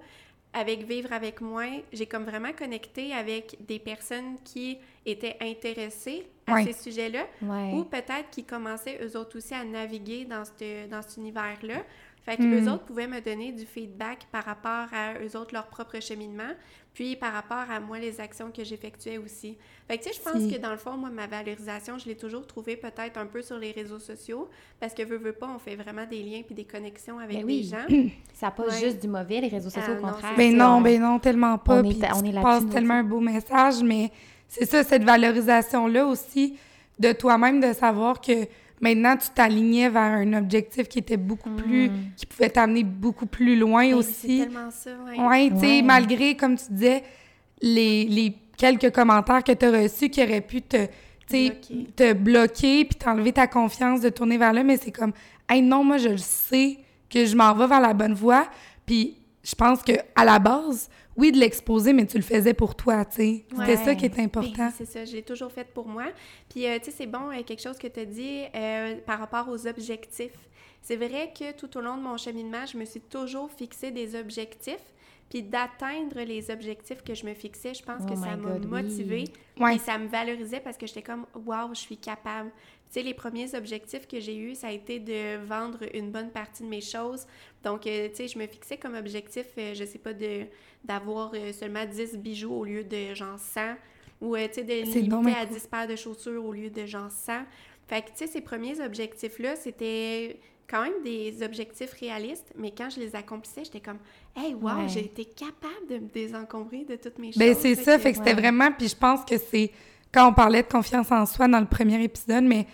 [0.52, 6.54] avec Vivre avec moi, j'ai comme vraiment connecté avec des personnes qui étaient intéressées à
[6.54, 6.64] Ouais.
[6.64, 7.72] ces sujets-là Ouais.
[7.74, 11.82] ou peut-être qui commençaient eux autres aussi à naviguer dans, ce dans cet univers-là.
[12.24, 12.54] Fait que Mm.
[12.66, 16.50] eux autres pouvaient me donner du feedback par rapport à eux autres, leur propre cheminement,
[16.92, 19.56] puis par rapport à moi, les actions que j'effectuais aussi.
[19.86, 20.52] Fait que tu sais, je pense Si.
[20.52, 23.56] que dans le fond, moi, ma valorisation, je l'ai toujours trouvée peut-être un peu sur
[23.58, 24.48] les réseaux sociaux,
[24.80, 27.46] parce que veux, veux pas, on fait vraiment des liens puis des connexions avec Ben
[27.46, 27.62] des oui.
[27.70, 27.86] gens.
[28.34, 28.78] Ça n'a pas Ouais.
[28.80, 30.34] juste du mauvais, les réseaux sociaux, Ah, au contraire.
[30.36, 31.76] Ben non, on- ben non, tellement pas.
[31.80, 34.10] on est- Puis on tu est passes nous tellement un beau message, mais
[34.48, 36.58] c'est ça, cette valorisation-là aussi
[36.98, 38.32] de toi-même, de savoir que
[38.80, 41.88] maintenant, tu t'alignais vers un objectif qui était beaucoup plus...
[41.90, 41.92] Mm.
[42.16, 44.38] qui pouvait t'amener beaucoup plus loin Ben, aussi.
[44.38, 45.16] C'est tellement ça, ouais.
[45.18, 45.82] Oui, tu sais, Ouais.
[45.82, 47.02] malgré, comme tu disais,
[47.60, 50.86] les, les quelques commentaires que tu as reçus qui auraient pu te,
[51.30, 51.86] Bloquer.
[51.94, 55.12] te bloquer puis t'enlever ta confiance de tourner vers là, mais c'est comme,
[55.48, 56.78] hey, non, moi, je le sais
[57.10, 58.48] que je m'en vais vers la bonne voie.
[58.86, 60.88] Puis je pense que à la base,
[61.18, 63.44] oui, de l'exposer, mais tu le faisais pour toi, tu sais.
[63.50, 63.76] C'était Ouais.
[63.84, 64.70] ça qui est important.
[64.76, 66.04] C'est ça, je l'ai toujours fait pour moi.
[66.48, 69.18] Puis, euh, tu sais, c'est bon, euh, quelque chose que tu as dit euh, par
[69.18, 70.38] rapport aux objectifs.
[70.80, 74.14] C'est vrai que tout au long de mon cheminement, je me suis toujours fixé des
[74.18, 74.78] objectifs.
[75.30, 77.74] puis d'atteindre les objectifs que je me fixais.
[77.74, 78.66] Je pense Oh que ça my m'a oui.
[78.66, 79.24] motivée
[79.60, 79.74] Ouais.
[79.76, 82.50] et ça me valorisait parce que j'étais comme waouh, je suis capable.
[82.90, 86.30] Tu sais, les premiers objectifs que j'ai eus, ça a été de vendre une bonne
[86.30, 87.26] partie de mes choses.
[87.64, 90.42] Donc, euh, tu sais, je me fixais comme objectif, euh, je sais pas, de
[90.84, 93.60] d'avoir euh, seulement 10 bijoux au lieu de genre 100
[94.20, 95.54] ou, euh, tu sais, de limiter bien à cool.
[95.56, 97.32] 10 paires de chaussures au lieu de genre 100.
[97.88, 100.38] Fait que, tu sais, ces premiers objectifs-là, c'était
[100.70, 103.98] quand même des objectifs réalistes, mais quand je les accomplissais, j'étais comme,
[104.36, 104.88] hey, wow, Ouais.
[104.88, 107.62] j'ai été capable de me désencombrer de toutes mes Ben choses.
[107.62, 108.40] c'est ça, fait que c'était ouais.
[108.40, 109.70] vraiment, puis je pense que c'est,
[110.12, 112.66] quand on parlait de confiance en soi dans le premier épisode, mais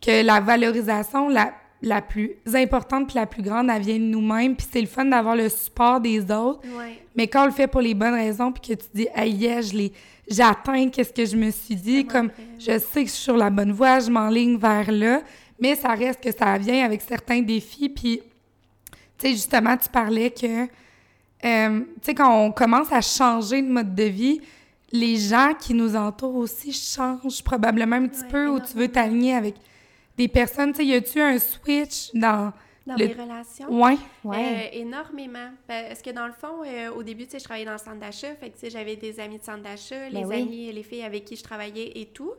[0.00, 4.54] que la valorisation la, la plus importante puis la plus grande, elle vient de nous-mêmes,
[4.56, 6.98] puis c'est le fun d'avoir le support des autres, Ouais.
[7.16, 9.60] mais quand on le fait pour les bonnes raisons, puis que tu dis, hey, yeah,
[9.60, 9.88] je
[10.30, 13.50] j'atteins qu'est-ce que je me suis dit, comme je sais que je suis sur la
[13.50, 15.22] bonne voie, je m'enligne vers là,
[15.60, 18.20] mais ça reste que ça vient avec certains défis, puis
[19.18, 20.64] tu sais, justement, tu parlais que,
[21.44, 24.40] euh, tu sais, quand on commence à changer de mode de vie,
[24.92, 28.88] les gens qui nous entourent aussi changent probablement un petit Ouais, peu, ou tu veux
[28.88, 29.54] t'aligner avec
[30.22, 32.52] des personnes, tu sais, y a-tu un switch dans...
[32.86, 33.68] Dans Le- mes relations?
[33.70, 34.70] Ouais, Ouais.
[34.74, 35.50] Euh, énormément.
[35.68, 38.00] Parce que dans le fond, euh, au début, tu sais, je travaillais dans le centre
[38.00, 38.34] d'achat.
[38.34, 40.42] Fait que, j'avais des amis de centre d'achat, les Ben oui.
[40.42, 42.32] amis, les filles avec qui je travaillais et tout.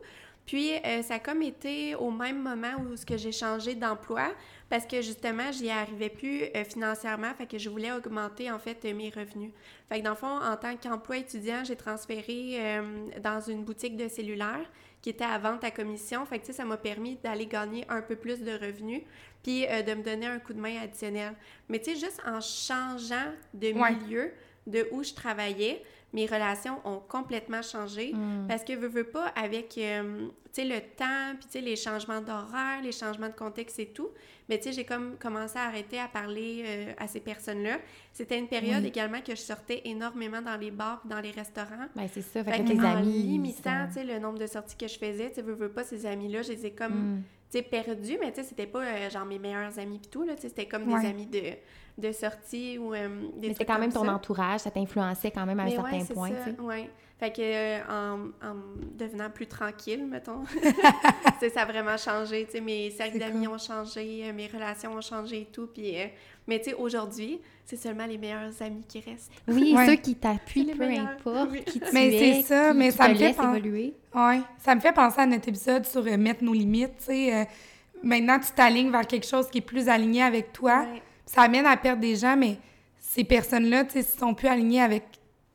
[0.44, 4.28] Puis, euh, ça a comme été au même moment où ce que j'ai changé d'emploi
[4.68, 7.32] parce que, justement, j'y arrivais plus financièrement.
[7.38, 9.52] Fait que je voulais augmenter, en fait, mes revenus.
[9.88, 12.58] Fait que, dans le fond, en tant qu'emploi étudiant, j'ai transféré
[13.22, 14.66] dans une boutique de cellulaire
[15.04, 16.24] qui était à vente à commission.
[16.24, 19.02] Fait que, ça m'a permis d'aller gagner un peu plus de revenus
[19.42, 21.34] puis euh, de me donner un coup de main additionnel.
[21.68, 23.94] Mais tu sais, juste en changeant de Ouais.
[23.96, 24.32] milieu,
[24.66, 25.82] de où je travaillais,
[26.14, 28.12] mes relations ont complètement changé.
[28.14, 28.46] Mm.
[28.48, 31.74] Parce que, veux, veux pas, avec, euh, tu sais, le temps, puis tu sais, les
[31.76, 34.08] changements d'horaire, les changements de contexte et tout,
[34.48, 37.78] mais tu sais, j'ai comme commencé à arrêter à parler euh, à ces personnes-là.
[38.12, 38.88] C'était une période Oui.
[38.88, 41.86] également que je sortais énormément dans les bars, puis dans les restaurants.
[41.96, 42.44] Ben, c'est ça.
[42.44, 43.10] Fait, que en amis.
[43.24, 45.82] limitant, tu sais, le nombre de sorties que je faisais, tu sais, veux, veux pas,
[45.82, 47.22] ces amis-là, je les ai comme Mm.
[47.50, 50.22] tu sais, perdu, mais tu sais, c'était pas euh, genre mes meilleurs amis pis tout,
[50.22, 51.00] là, tu sais, c'était comme Ouais.
[51.00, 51.40] des amis de,
[51.96, 54.12] de sortie ou euh, des Mais c'était quand même ton ça.
[54.14, 56.60] entourage, ça t'influençait quand même à un Mais certain ouais, c'est point, ça, tu sais.
[56.60, 56.90] ouais.
[57.20, 58.54] Fait que, euh, en, en
[58.98, 60.42] devenant plus tranquille, mettons,
[61.54, 63.54] ça a vraiment changé, tu sais, mes cercles C'est d'amis cool.
[63.54, 65.96] ont changé, euh, mes relations ont changé et tout, puis...
[66.00, 66.06] euh,
[66.48, 69.30] mais tu sais, aujourd'hui, c'est seulement les meilleurs amis qui restent.
[69.48, 69.86] Oui, Ouais.
[69.86, 71.06] ceux qui t'appuient, peu meilleurs.
[71.08, 71.62] importe Oui.
[71.64, 73.54] qui tu Mais es, c'est ça, qui- mais qui ça te me fait laisse pen-
[73.54, 73.94] évoluer.
[74.14, 74.40] ouais.
[74.58, 77.34] Ça me fait penser à notre épisode sur euh, mettre nos limites, tu sais.
[77.34, 77.44] euh,
[78.02, 80.80] maintenant, tu t'alignes vers quelque chose qui est plus aligné avec toi.
[80.92, 81.02] Ouais.
[81.26, 82.58] Ça amène à perdre des gens, mais
[83.00, 85.04] ces personnes-là, tu sais, sont plus alignés avec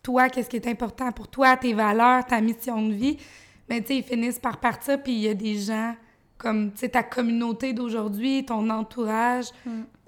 [0.04, 3.18] toi, qu'est-ce qui est important pour toi, tes valeurs, ta mission de vie,
[3.70, 5.96] mais tu sais, ils finissent par partir, puis il y a des gens
[6.38, 9.48] comme, tu sais, ta communauté d'aujourd'hui, ton entourage,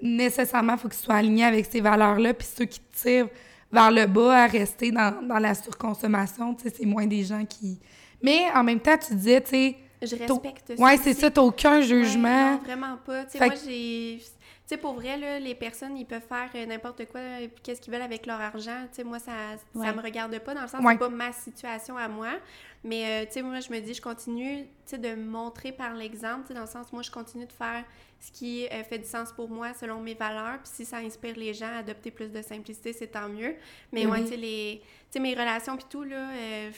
[0.00, 3.28] nécessairement, il faut qu'ils soient alignés avec ces valeurs-là, puis ceux qui te tirent
[3.70, 7.44] vers le bas à rester dans, dans la surconsommation, tu sais, c'est moins des gens
[7.44, 7.78] qui...
[8.22, 11.42] Mais en même temps, tu disais, tu sais, Je respecte ça ouais, c'est ça, t'as
[11.42, 12.52] aucun Ouais, jugement.
[12.52, 13.24] non, vraiment pas.
[13.24, 14.20] Tu sais, moi, j'ai.
[14.72, 17.92] Sais, pour vrai, là, les personnes, ils peuvent faire euh, n'importe quoi, euh, qu'est-ce qu'ils
[17.92, 18.84] veulent avec leur argent.
[18.88, 19.32] Tu sais, moi, ça,
[19.74, 19.84] Ouais.
[19.86, 20.94] ça me regarde pas, dans le sens, Ouais.
[20.94, 22.30] c'est pas ma situation à moi.
[22.82, 25.92] Mais, euh, tu sais, moi, je me dis, je continue, tu sais, de montrer par
[25.92, 27.84] l'exemple, tu sais, dans le sens, moi, je continue de faire
[28.18, 30.58] ce qui euh, fait du sens pour moi, selon mes valeurs.
[30.62, 33.54] Puis si ça inspire les gens à adopter plus de simplicité, c'est tant mieux.
[33.92, 34.80] Mais, ouais, tu sais, les...
[34.80, 36.70] tu sais, mes relations, puis tout, là, euh,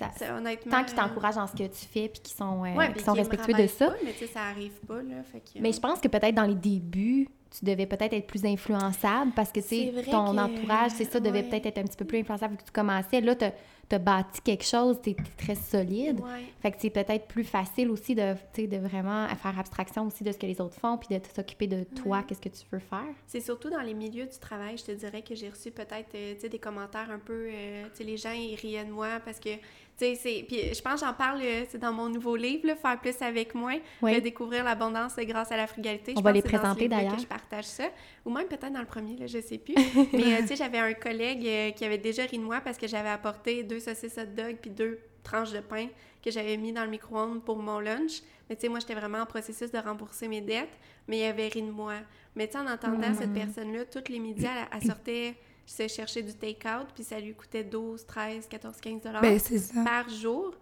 [0.00, 0.70] Ça- c'est honnêtement...
[0.72, 3.12] Tant qu'ils euh, t'encouragent dans ce que tu fais puis qu'ils sont, euh, ouais, sont
[3.12, 3.88] respectueux de ça.
[3.88, 5.60] pas, mais tu sais, ça arrive pas, là, fait que...
[5.60, 9.50] Mais je pense que peut-être dans les débuts, tu devais peut-être être plus influençable parce
[9.52, 11.48] que tu sais, ton que- entourage, c'est ça, devait ouais.
[11.48, 13.20] peut-être être un petit peu plus influençable vu que tu commençais.
[13.20, 13.44] Là, tu
[13.94, 16.20] as bâti quelque chose, tu es, très solide.
[16.20, 16.44] Ouais.
[16.62, 20.32] Fait que c'est peut-être plus facile aussi de, tu de vraiment faire abstraction aussi de
[20.32, 22.24] ce que les autres font puis de s'occuper de toi, Ouais.
[22.26, 23.04] qu'est-ce que tu veux faire.
[23.26, 26.34] C'est surtout dans les milieux du travail, je te dirais que j'ai reçu peut-être euh,
[26.40, 27.48] tu des commentaires un peu.
[27.50, 29.50] euh, tu sais, les gens, ils riaient de moi parce que.
[29.98, 30.16] Tu.
[30.48, 33.20] Puis je pense que j'en parle euh, c'est dans mon nouveau livre, là, Faire plus
[33.20, 33.76] avec moins.
[34.00, 34.14] Oui.
[34.14, 36.14] Redécouvrir l'abondance grâce à la frugalité.
[36.16, 37.18] On Je va pense les présenter, d'ailleurs.
[37.18, 37.84] je partage ça.
[38.24, 39.74] Ou même peut-être dans le premier, là, je sais plus.
[40.14, 42.78] Mais euh, tu sais, j'avais un collègue euh, qui avait déjà ri de moi parce
[42.78, 45.88] que j'avais apporté deux saucisses hot dog puis deux tranches de pain
[46.22, 48.20] que j'avais mis dans le micro-ondes pour mon lunch.
[48.48, 50.72] Mais tu sais, moi, j'étais vraiment en processus de rembourser mes dettes,
[51.06, 51.94] mais il avait ri de moi.
[52.34, 55.34] Mais tu sais, en entendant cette personne-là, tous les midis, elle, elle sortait
[55.66, 59.38] se chercher du take-out, puis ça lui coûtait 12, 13, 14, 15 dollars Ben,
[59.84, 60.54] par jour.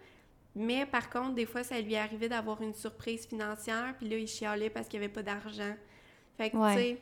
[0.54, 4.26] Mais par contre, des fois, ça lui arrivait d'avoir une surprise financière, puis là, il
[4.26, 5.74] chialait parce qu'il n'y avait pas d'argent.
[6.36, 6.74] Fait que, Ouais.
[6.74, 6.98] tu sais,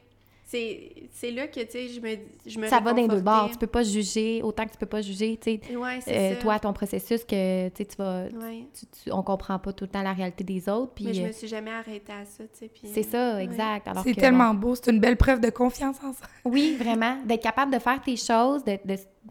[0.48, 3.20] c'est c'est là que, tu sais, je me, je me Ça va dans les deux
[3.20, 3.50] bords.
[3.50, 6.34] Tu peux pas juger autant que tu peux pas juger, tu sais, Ouais, c'est euh,
[6.34, 6.40] ça.
[6.40, 8.24] toi, ton processus, que, tu sais, tu vas...
[8.26, 8.64] Ouais.
[8.78, 11.22] tu- tu- on comprend pas tout le temps la réalité des autres, puis Mais je
[11.22, 12.68] euh, me suis jamais arrêtée à ça, tu sais.
[12.72, 13.42] puis, c'est ça, ouais.
[13.44, 13.88] exact.
[13.88, 14.74] Alors C'est tellement beau.
[14.76, 16.26] C'est une belle preuve de confiance en ça.
[16.44, 18.78] oui, vraiment, d'être capable de faire tes choses, de...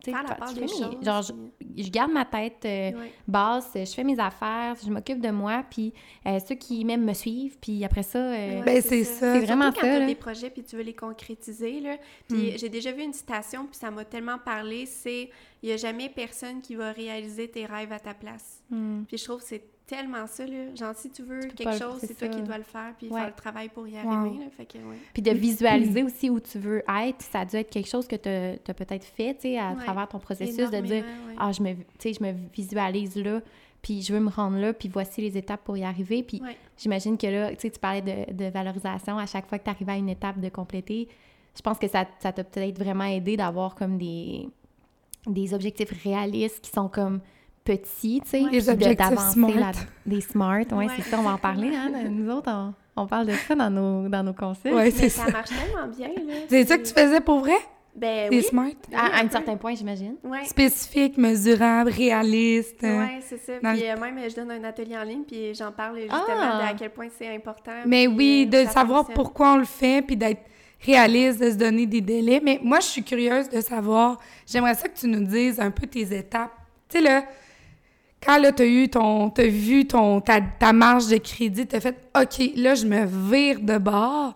[0.04, 0.68] Faire la part des mes-.
[1.04, 1.34] Genre, je,
[1.84, 3.12] je garde ma tête euh, Ouais.
[3.28, 5.94] basse, je fais mes affaires, je m'occupe de moi, puis
[6.26, 8.20] euh, ceux qui m'aiment me suivent, puis après ça...
[8.20, 9.34] euh, Ouais, Ben, c'est ça.
[9.34, 10.06] C'est vraiment Surtout quand ça, là.
[10.06, 11.98] des projets puis tu veux les concrétiser, là.
[12.28, 12.58] Puis Hmm.
[12.58, 15.30] j'ai déjà vu une citation, puis ça m'a tellement parlé, c'est
[15.64, 18.62] «Il y a jamais personne qui va réaliser tes rêves à ta place.
[18.70, 19.04] hmm.
[19.08, 20.74] Puis je trouve que c'est tellement ça, là.
[20.76, 23.20] Genre, si tu veux quelque chose, c'est toi qui dois le faire, puis Ouais.
[23.20, 24.10] faire le travail pour y Wow.
[24.10, 24.50] arriver, là.
[24.56, 24.98] Fait que, ouais.
[25.14, 28.16] Puis de visualiser aussi où tu veux être, ça a dû être quelque chose que
[28.16, 29.84] tu as, peut-être fait, tu sais, à Ouais.
[29.84, 31.04] travers ton processus, de dire
[31.38, 33.42] ah, je me, tu sais, je me visualise là,
[33.82, 36.24] puis je veux me rendre là, puis voici les étapes pour y arriver.
[36.24, 36.42] Puis
[36.78, 39.70] j'imagine que là, tu sais, tu parlais de, de valorisation, à chaque fois que tu
[39.70, 41.08] arrives à une étape de compléter,
[41.56, 44.50] je pense que ça ça t'a peut-être vraiment aidé d'avoir comme des,
[45.28, 47.22] des objectifs réalistes qui sont comme
[47.66, 48.62] petits, tu sais, Ouais.
[48.62, 49.50] de- objectifs d'avancer smart.
[49.56, 49.72] là-
[50.06, 50.88] des smart, ouais, Ouais.
[50.96, 53.70] c'est ça, on va en parler, hein, nous autres, on, on parle de ça dans
[53.70, 54.74] nos, dans nos consultes.
[54.74, 55.32] Ouais, c'est ça ça.
[55.32, 56.34] marche tellement bien, là.
[56.48, 57.56] C'est ça que tu faisais pour vrai?
[57.96, 58.44] Ben Des oui.
[58.44, 58.68] smart?
[58.94, 60.16] À, à un certain point, j'imagine.
[60.24, 60.44] Ouais.
[60.44, 62.84] Spécifique, mesurable, réaliste.
[62.84, 63.00] euh.
[63.00, 63.54] Ouais, c'est ça.
[63.62, 66.62] Puis le- euh, même, je donne un atelier en ligne, puis j'en parle justement Ah!
[66.64, 67.72] de à quel point c'est important.
[67.86, 69.16] Mais oui, euh, de savoir fonctionne.
[69.16, 70.42] pourquoi on le fait, puis d'être
[70.82, 72.42] réaliste, de se donner des délais.
[72.44, 75.88] Mais moi, je suis curieuse de savoir, j'aimerais ça que tu nous dises un peu
[75.88, 76.52] tes étapes.
[76.90, 77.24] Tu sais, là,
[78.26, 81.96] quand là, t'as eu ton, t'as vu ton, ta, ta marge de crédit, t'as fait,
[82.20, 84.34] OK, là, je me vire de bord.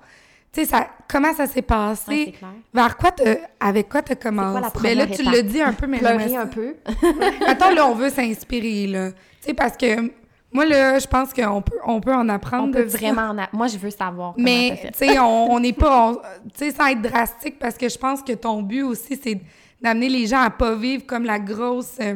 [0.52, 2.10] Tu sais, ça, comment ça s'est passé?
[2.12, 2.50] Ouais, c'est clair.
[2.74, 4.62] Vers quoi t'as, avec quoi t'as commencé?
[4.62, 5.34] la Ben là, tu étape?
[5.34, 6.76] l'as dit un peu, mais j'aimerais Pleurer ça- un peu.
[7.48, 9.12] Attends, là, on veut s'inspirer, là.
[9.12, 10.12] Tu sais, parce que
[10.52, 12.70] moi, là, je pense qu'on peut, on peut en apprendre.
[12.70, 12.98] On peut de ça.
[12.98, 16.14] vraiment en a- Moi, je veux savoir comment Mais, tu sais, on n'est pas...
[16.58, 19.40] Tu sais, sans être drastique, parce que je pense que ton but aussi, c'est
[19.82, 21.94] d'amener les gens à pas vivre comme la grosse...
[22.02, 22.16] euh,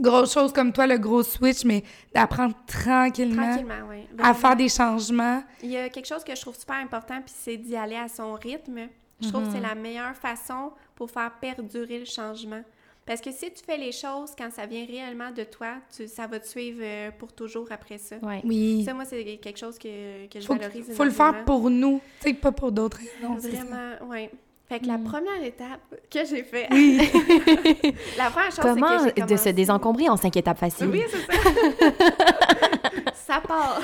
[0.00, 1.82] grosse chose comme toi, le gros switch, mais
[2.14, 4.06] d'apprendre tranquillement, Tranquillement, oui.
[4.18, 5.42] à faire des changements.
[5.62, 8.08] Il y a quelque chose que je trouve super important, puis c'est d'y aller à
[8.08, 8.88] son rythme.
[9.20, 12.62] Je trouve que c'est la meilleure façon pour faire perdurer le changement.
[13.06, 16.26] Parce que si tu fais les choses quand ça vient réellement de toi, tu- ça
[16.26, 18.16] va te suivre euh, pour toujours après ça.
[18.20, 18.40] Ouais.
[18.44, 18.82] Oui.
[18.84, 22.00] Ça, moi, c'est quelque chose que, que je Faut, valorise faut le faire pour nous,
[22.20, 22.98] tu sais, pas pour d'autres.
[23.22, 24.28] Vraiment, oui.
[24.68, 26.66] Fait que la première étape que j'ai fait...
[26.72, 26.98] Oui.
[28.18, 30.88] la première chose, Comment que j'ai de se commencé- désencombrer en cinq étapes faciles?
[30.88, 31.92] Oui, c'est ça.
[33.14, 33.80] ça part.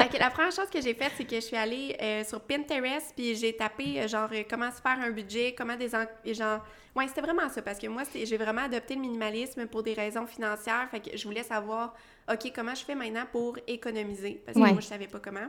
[0.00, 3.12] Ok, la première chose que j'ai faite, c'est que je suis allée euh, sur Pinterest,
[3.16, 5.88] puis j'ai tapé, euh, genre, euh, comment se faire un budget, comment des...
[5.88, 6.60] genre...
[6.94, 10.26] Ouais, c'était vraiment ça, parce que moi, j'ai vraiment adopté le minimalisme pour des raisons
[10.26, 11.94] financières, fait que je voulais savoir,
[12.32, 14.70] OK, comment je fais maintenant pour économiser, parce que Ouais.
[14.72, 15.48] moi, je savais pas comment.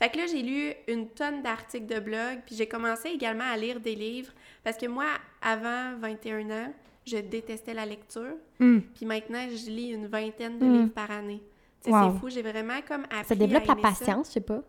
[0.00, 3.56] Fait que là, j'ai lu une tonne d'articles de blog, puis j'ai commencé également à
[3.56, 4.32] lire des livres,
[4.62, 5.06] parce que moi,
[5.42, 6.72] avant 21 ans,
[7.06, 8.78] je détestais la lecture, Mm.
[8.94, 10.72] puis maintenant, je lis une vingtaine de Mm.
[10.72, 11.40] livres par année.
[11.86, 12.12] Wow.
[12.12, 13.88] C'est fou, j'ai vraiment comme appris Ça développe à la ça.
[14.04, 14.62] patience, je sais pas.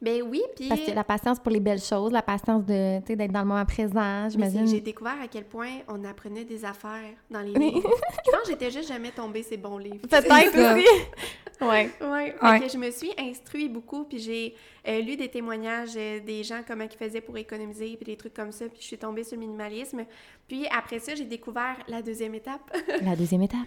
[0.00, 3.06] Ben oui, puis Parce que la patience pour les belles choses, la patience de, tu
[3.08, 4.66] sais, d'être dans le moment présent, j'imagine.
[4.68, 7.82] j'ai découvert à quel point on apprenait des affaires dans les livres.
[8.24, 10.06] je pense que j'étais juste jamais tombée ces bons livres.
[10.08, 10.74] Peut-être ça.
[10.74, 10.84] aussi.
[11.62, 11.90] ouais.
[12.00, 12.60] Ouais, fait Ouais.
[12.60, 14.54] que je me suis instruite beaucoup, puis j'ai
[14.88, 18.34] euh, lu des témoignages euh, des gens, comment ils faisaient pour économiser, puis des trucs
[18.34, 20.04] comme ça, puis je suis tombée sur le minimalisme.
[20.48, 22.74] Puis après ça, j'ai découvert la deuxième étape.
[23.02, 23.66] La deuxième étape.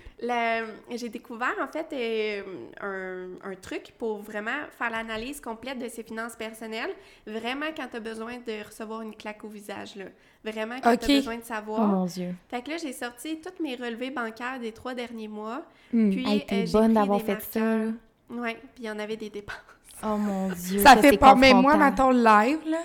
[0.90, 2.42] J'ai découvert en fait euh,
[2.82, 6.92] un, un truc pour vraiment faire l'analyse complète de ses finances personnelles,
[7.28, 10.06] vraiment quand tu as besoin de recevoir une claque au visage, là.
[10.44, 11.02] Vraiment quand Ok.
[11.02, 11.88] tu as besoin de Oh savoir.
[11.88, 12.34] mon Dieu.
[12.50, 15.64] Fait que là, j'ai sorti tous mes relevés bancaires des trois derniers mois.
[15.94, 16.10] Mm.
[16.10, 17.60] Puis, Hey, t'es euh, bonne d'avoir fait ça.
[18.32, 19.56] Ouais, puis il y en avait des dépenses.
[20.04, 20.80] Oh mon Dieu.
[20.80, 21.36] Ça fait pas...
[21.36, 22.80] Mais moi, mettons, live, là,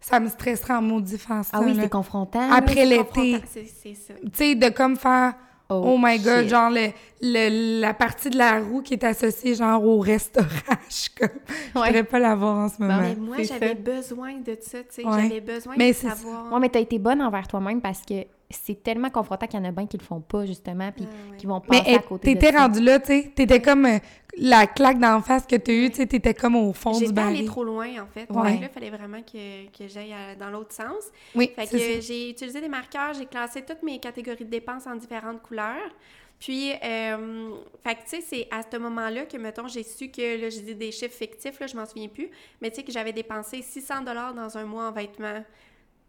[0.00, 2.50] ça me stresserait en maudit faire ça, Ah oui, c'est confrontant.
[2.50, 3.40] Après l'été.
[3.52, 4.14] C'est ça.
[4.22, 5.34] Tu sais, de comme faire...
[5.70, 6.48] Oh, my God, shit.
[6.48, 6.86] genre le,
[7.20, 10.46] le- la partie de la roue qui est associée genre au restaurant,
[10.88, 11.28] je Ouais.
[11.74, 13.00] pourrais pas l'avoir en ce moment.
[13.02, 15.04] Mais moi, j'avais besoin de ça, tu sais.
[15.04, 15.24] Ouais.
[15.24, 16.50] J'avais besoin Mais de savoir.
[16.50, 18.14] Ouais, mais t'as été bonne envers toi-même parce que
[18.50, 21.30] c'est tellement confrontant qu'il y en a bien qui le font pas, justement, puis Ah
[21.32, 21.36] ouais.
[21.36, 23.98] qui vont Mais passer hey, à côté t'étais rendu là, tu sais, t'étais comme euh,
[24.38, 27.20] la claque d'en face que t'as eue, tu sais, t'étais comme au fond du J'étais
[27.20, 27.46] allée baril.
[27.46, 28.26] trop loin, en fait.
[28.30, 28.56] Ouais.
[28.56, 31.04] Que là, il fallait vraiment que, que j'aille dans l'autre sens.
[31.34, 34.96] Oui, Fait que j'ai utilisé des marqueurs, j'ai classé toutes mes catégories de dépenses en
[34.96, 35.90] différentes couleurs.
[36.38, 37.50] Puis, euh,
[37.82, 40.60] fait que, tu sais, c'est à ce moment-là que, mettons, j'ai su que, là, j'ai
[40.60, 42.30] dit des chiffres fictifs, là, je m'en souviens plus,
[42.62, 45.42] mais tu sais, que j'avais dépensé 600 dans un mois en vêtements,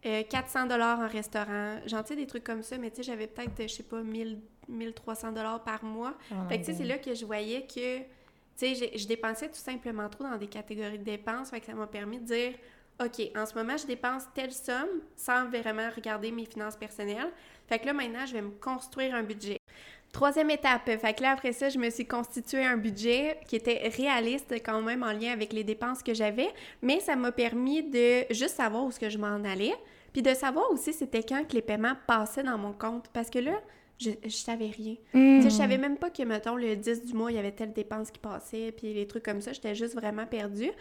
[0.06, 3.28] euh, 400 en restaurant, genre, tu sais, des trucs comme ça, mais tu sais, j'avais
[3.28, 5.34] peut-être, je sais pas, 1000, 1300
[5.66, 6.14] par mois.
[6.32, 8.06] Oh Fait que, tu sais, c'est là que je voyais que, tu
[8.76, 11.50] sais, je dépensais tout simplement trop dans des catégories de dépenses.
[11.50, 12.54] Fait que ça m'a permis de dire,
[13.04, 17.32] OK, en ce moment, je dépense telle somme sans vraiment regarder mes finances personnelles.
[17.68, 19.58] Fait que là, maintenant, je vais me construire un budget.
[20.12, 23.92] Troisième étape, fait que là, après ça, je me suis constitué un budget qui était
[23.96, 26.50] réaliste quand même en lien avec les dépenses que j'avais,
[26.82, 29.76] mais ça m'a permis de juste savoir où ce que je m'en allais,
[30.12, 33.08] puis de savoir aussi c'était quand que les paiements passaient dans mon compte.
[33.14, 33.62] Parce que là,
[34.00, 34.96] je, je savais rien.
[35.14, 38.12] Je savais même pas que, mettons, le 10 du mois, il y avait telle dépense
[38.12, 39.52] qui passait, puis les trucs comme ça.
[39.52, 40.72] J'étais juste vraiment perdue.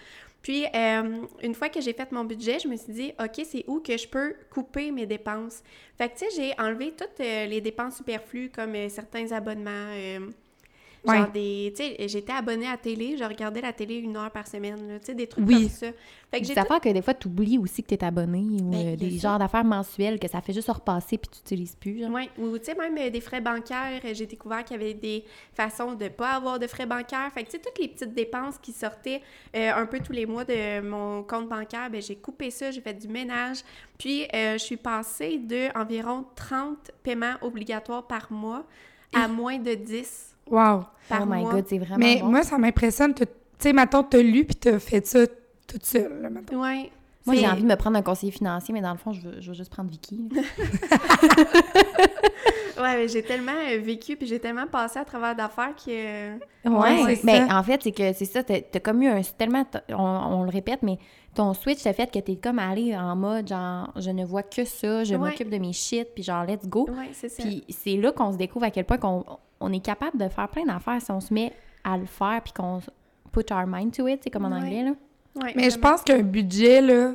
[0.40, 3.64] Puis, euh, une fois que j'ai fait mon budget, je me suis dit, OK, c'est
[3.66, 5.62] où que je peux couper mes dépenses?
[5.96, 9.90] Fait que, tu sais, j'ai enlevé toutes euh, les dépenses superflues, comme euh, certains abonnements.
[11.06, 11.18] Ouais.
[11.18, 11.72] Genre des.
[11.76, 14.98] Tu sais, j'étais abonnée à la télé, je regardais la télé une heure par semaine,
[15.00, 15.62] tu sais, des trucs Oui.
[15.62, 15.86] comme ça.
[16.30, 18.70] Fait que Des affaires que des fois, tu oublies aussi que tu es abonné ou
[18.70, 19.28] Ben, euh, des ça.
[19.30, 22.04] genres d'affaires mensuelles que ça fait juste repasser puis tu n'utilises plus.
[22.06, 24.92] Oui, ou tu sais, même euh, des frais bancaires, euh, j'ai découvert qu'il y avait
[24.94, 27.30] des façons de pas avoir de frais bancaires.
[27.32, 29.22] Fait que tu sais, toutes les petites dépenses qui sortaient
[29.56, 32.80] euh, un peu tous les mois de mon compte bancaire, ben j'ai coupé ça, j'ai
[32.82, 33.58] fait du ménage.
[33.96, 38.64] Puis je suis passée de environ 30 paiements obligatoires par mois
[39.14, 40.84] à moins de 10 Wow.
[41.08, 41.52] par oh my mois.
[41.54, 42.26] god, c'est vraiment Mais bon.
[42.28, 43.14] moi, ça m'impressionne.
[43.14, 43.24] Tu
[43.58, 45.20] sais, maintenant, t'as lu puis t'as fait ça
[45.66, 46.62] toute seule, là, mettons.
[46.62, 46.90] Ouais.
[47.26, 49.40] Moi, j'ai envie de me prendre un conseiller financier, mais dans le fond, je veux,
[49.40, 50.30] je veux juste prendre Vicky.
[52.80, 56.36] Ouais, mais j'ai tellement euh, vécu puis j'ai tellement passé à travers d'affaires que euh,
[56.64, 57.58] Ouais, mais ça.
[57.58, 60.50] en fait, c'est que c'est ça, t'as t'as comme eu un tellement, on, on le
[60.50, 60.98] répète, mais
[61.34, 64.64] ton switch, a fait que t'es comme allé en mode genre, je ne vois que
[64.64, 65.30] ça, je Ouais.
[65.30, 66.86] m'occupe de mes shit, puis genre, let's go.
[66.90, 67.42] ouais, c'est ça.
[67.42, 69.24] Puis c'est là qu'on se découvre à quel point qu'on
[69.60, 71.52] on est capable de faire plein d'affaires si on se met
[71.84, 72.80] à le faire, puis qu'on
[73.32, 74.56] put our mind to it, c'est comme en Ouais.
[74.56, 74.92] anglais, là.
[75.42, 77.12] Ouais, Mais je pense qu'un budget, là,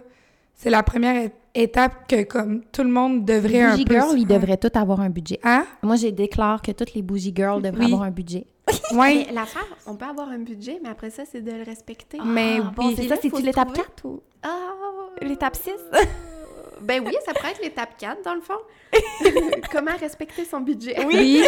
[0.54, 3.94] c'est la première étape que, comme, tout le monde devrait Les un peu...
[3.94, 5.40] girls, ils devraient tous avoir un budget.
[5.44, 5.66] Hein?
[5.82, 7.92] Moi, j'ai déclare que toutes les bougie girls devraient Oui.
[7.94, 8.46] avoir un budget.
[8.92, 9.26] Oui.
[9.28, 12.18] Mais l'affaire, on peut avoir un budget, mais après ça, c'est de le respecter.
[12.24, 12.94] Mais Ah, bon, oui.
[12.98, 14.72] c'est ça, c'est-tu l'étape trouver- 4 ou Ah!
[15.22, 15.72] l'étape 6?
[16.82, 18.58] Ben oui, ça pourrait être l'étape 4, dans le fond.
[19.72, 21.06] Comment respecter son budget?
[21.06, 21.42] Oui.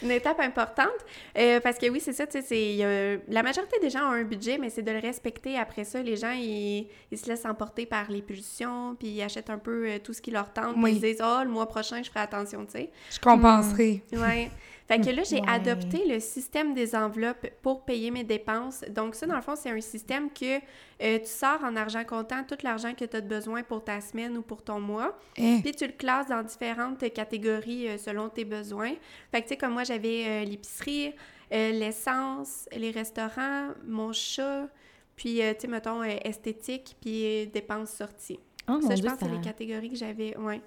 [0.00, 0.88] c'est une étape importante.
[1.36, 4.56] Euh, parce que oui, c'est ça, tu sais, la majorité des gens ont un budget,
[4.56, 5.58] mais c'est de le respecter.
[5.58, 9.50] Après ça, les gens, ils, ils se laissent emporter par les pulsions, puis ils achètent
[9.50, 10.92] un peu euh, tout ce qui leur tente, puis Oui.
[10.92, 12.90] ils se disent «Oh, le mois prochain, je ferai attention», tu sais.
[13.10, 14.02] Je compenserai.
[14.12, 14.50] Ouais.
[14.88, 15.48] Fait que là, j'ai Ouais.
[15.48, 18.82] adopté le système des enveloppes pour payer mes dépenses.
[18.88, 22.42] Donc, ça, dans le fond, c'est un système que euh, tu sors en argent comptant
[22.42, 25.18] tout l'argent que tu as besoin pour ta semaine ou pour ton mois.
[25.36, 25.58] Eh.
[25.62, 28.94] Puis tu le classes dans différentes catégories euh, selon tes besoins.
[29.30, 31.12] Fait que, tu sais, comme moi, j'avais euh, l'épicerie,
[31.50, 34.68] l'essence, les restaurants, mon chat,
[35.16, 38.38] puis, tu sais, mettons, esthétique, puis dépenses sorties.
[38.70, 40.60] Oh, Ça, je Dieu, pense que c'est les catégories que j'avais, ouais.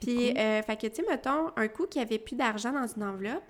[0.00, 0.36] Puis, cool.
[0.36, 3.42] fait que, tu sais, mettons, un coup qu'il n'y avait plus d'argent dans une enveloppe,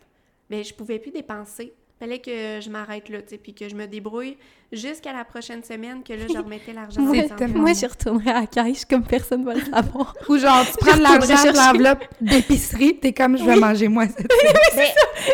[0.51, 1.73] ben je pouvais plus dépenser.
[1.99, 4.37] Fallait que je m'arrête là, tu sais, puis que je me débrouille
[4.71, 7.39] jusqu'à la prochaine semaine, que là, je remettais l'argent dans C'est les enveloppes.
[7.39, 10.15] tellement- Moi, je retournerai à la caisse comme personne ne va le savoir.
[10.29, 14.29] Ou genre, tu prends l'argent de l'enveloppe d'épicerie, t'es comme, je vais manger moins cette
[14.29, 14.37] Ben,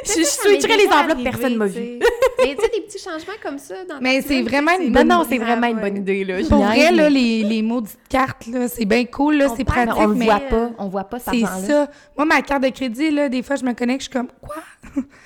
[0.05, 0.25] Je ça, ça m'est
[0.61, 1.99] switcherais les enveloppes, arrivé, personne m'a tu sais.
[2.43, 5.09] Mais tu sais, des petits changements comme ça dans Mais c'est vraiment une Non, bonne-
[5.09, 6.39] non, c'est vraiment une bonne idée, là.
[6.49, 9.95] Pour vrai, là, les, les maudites cartes, là, c'est bien cool, là, On c'est pratique,
[9.97, 10.71] on le mais voit pas.
[10.79, 11.89] On voit pas cet c'est ça.
[12.17, 14.57] Moi, ma carte de crédit, là, des fois, je me connecte, je suis comme, quoi?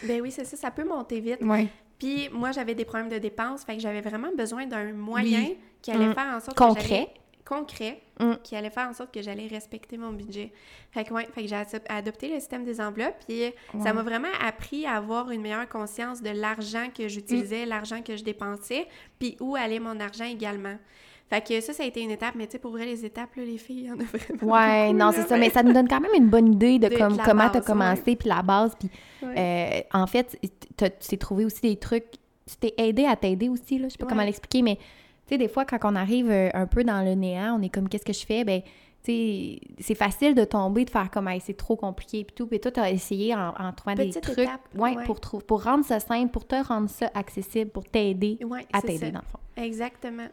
[0.04, 1.40] Ben oui, c'est ça, ça peut monter vite.
[1.98, 5.56] Puis moi, j'avais des problèmes de dépenses, fait que j'avais vraiment besoin d'un moyen Oui.
[5.80, 6.14] qui allait Mm.
[6.14, 7.08] faire en sorte Concret.
[7.14, 7.20] que.
[7.48, 8.00] Concret.
[8.18, 8.32] Mm.
[8.42, 10.50] Qui allait faire en sorte que j'allais respecter mon budget.
[10.90, 13.42] Fait que ouais, fait que j'ai adop- adopté le système des enveloppes, puis
[13.82, 17.68] ça m'a vraiment appris à avoir une meilleure conscience de l'argent que j'utilisais, Mm.
[17.68, 18.86] l'argent que je dépensais,
[19.18, 20.76] puis où allait mon argent également.
[21.28, 23.34] Fait que ça, ça a été une étape, mais tu sais, pour vrai, les étapes,
[23.34, 25.36] là, les filles, il y en a vraiment Ouais, beaucoup, non, c'est ça.
[25.36, 27.58] Mais ça nous donne quand même une bonne idée de, De- comme, de comment t'as
[27.58, 28.74] base, commencé, puis la base.
[28.78, 28.88] Puis
[29.22, 29.84] Ouais.
[29.92, 30.48] euh, en fait, tu
[31.08, 32.06] t'es trouvé aussi des trucs.
[32.48, 33.88] Tu t'es aidé à t'aider aussi, là.
[33.88, 34.10] Je sais pas Ouais.
[34.10, 34.78] comment l'expliquer, mais
[35.26, 37.68] tu sais, des fois, quand on arrive euh, un peu dans le néant, on est
[37.68, 38.44] comme, qu'est-ce que je fais?
[38.44, 38.62] Ben,
[39.04, 42.46] tu sais, c'est facile de tomber, de faire comme, Hey, c'est trop compliqué, puis tout.
[42.46, 44.38] Puis toi, t'as essayé en, en trouvant des trucs.
[44.38, 45.04] étape, ouais, ouais.
[45.04, 48.80] Pour, trou- pour rendre ça simple, pour te rendre ça accessible, pour t'aider Ouais, à
[48.82, 49.38] t'aider, dans le fond.
[49.62, 50.26] Exactement.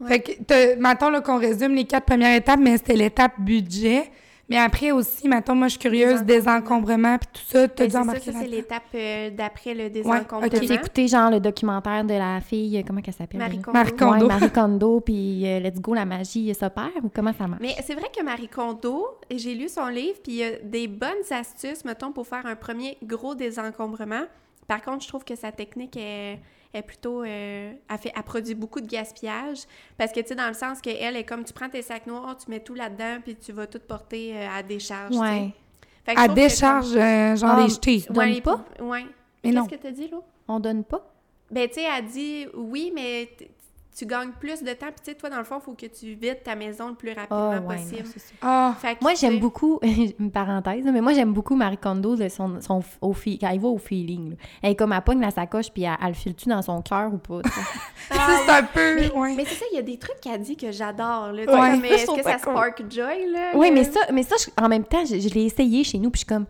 [0.00, 0.08] Ouais.
[0.08, 4.10] Fait que, mettons là, qu'on résume les quatre premières étapes, mais c'était l'étape budget.
[4.48, 7.90] Mais après aussi, mettons, moi, je suis curieuse encombrements, puis tout ça, t'as Ben, dû
[7.90, 8.56] c'est ça, embarquer ça, c'est là-dedans.
[8.56, 10.48] l'étape euh, d'après le désencombrement.
[10.48, 13.40] T'as-tu écouté, genre, le documentaire de la fille, euh, comment qu'elle s'appelle?
[13.40, 13.60] Marie?
[13.60, 13.72] Kondo.
[13.72, 14.26] Marie Kondo.
[14.26, 17.60] Ouais, Marie Kondo, puis euh, Let's Go, la magie s'opère, ou comment ça marche?
[17.60, 20.88] Mais c'est vrai que Marie Kondo, j'ai lu son livre, puis il y a des
[20.88, 24.22] bonnes astuces, mettons, pour faire un premier gros désencombrement.
[24.66, 26.38] Par contre, je trouve que sa technique est,
[26.74, 27.22] est plutôt...
[27.22, 29.60] euh, elle, fait, elle produit beaucoup de gaspillage.
[29.96, 32.36] Parce que, tu sais, dans le sens qu'elle est comme, tu prends tes sacs noirs,
[32.36, 35.16] tu mets tout là-dedans, puis tu vas tout porter euh, à décharge.
[35.16, 35.52] Ouais.
[36.04, 38.04] Fait que je À trouve que décharge, euh, genre Ah, les jeter.
[38.10, 38.64] donnes Ouais, pas?
[38.80, 39.06] Ouais.
[39.44, 39.66] Mais non.
[39.66, 40.18] Qu'est-ce que t'as dit, là?
[40.46, 41.14] On donne pas?
[41.50, 43.30] Ben, tu sais, elle dit oui, mais
[43.98, 44.86] tu gagnes plus de temps.
[44.86, 46.94] Puis, tu sais, toi, dans le fond, il faut que tu vides ta maison le
[46.94, 48.08] plus rapidement Ah, ouais, possible.
[48.42, 49.80] Ah, que, Moi, j'aime beaucoup,
[50.18, 53.58] une parenthèse, mais moi, j'aime beaucoup Marie Kondo, de son, son, au fi- quand elle
[53.60, 54.30] va au feeling.
[54.30, 54.36] là.
[54.62, 57.12] Elle est comme, elle pogne la sacoche, puis elle, elle le file-tu dans son cœur
[57.12, 57.40] ou pas?
[58.10, 58.94] Ah, c'est un peu.
[58.96, 59.34] Mais, ouais.
[59.36, 61.32] mais c'est ça, il y a des trucs qu'elle dit que j'adore.
[61.32, 62.52] Là, Ouais, je est-ce que ça cool.
[62.54, 63.30] spark joy?
[63.30, 65.98] Là, oui, mais ça, mais ça je- en même temps, je, je l'ai essayé chez
[65.98, 66.46] nous, puis je suis comme,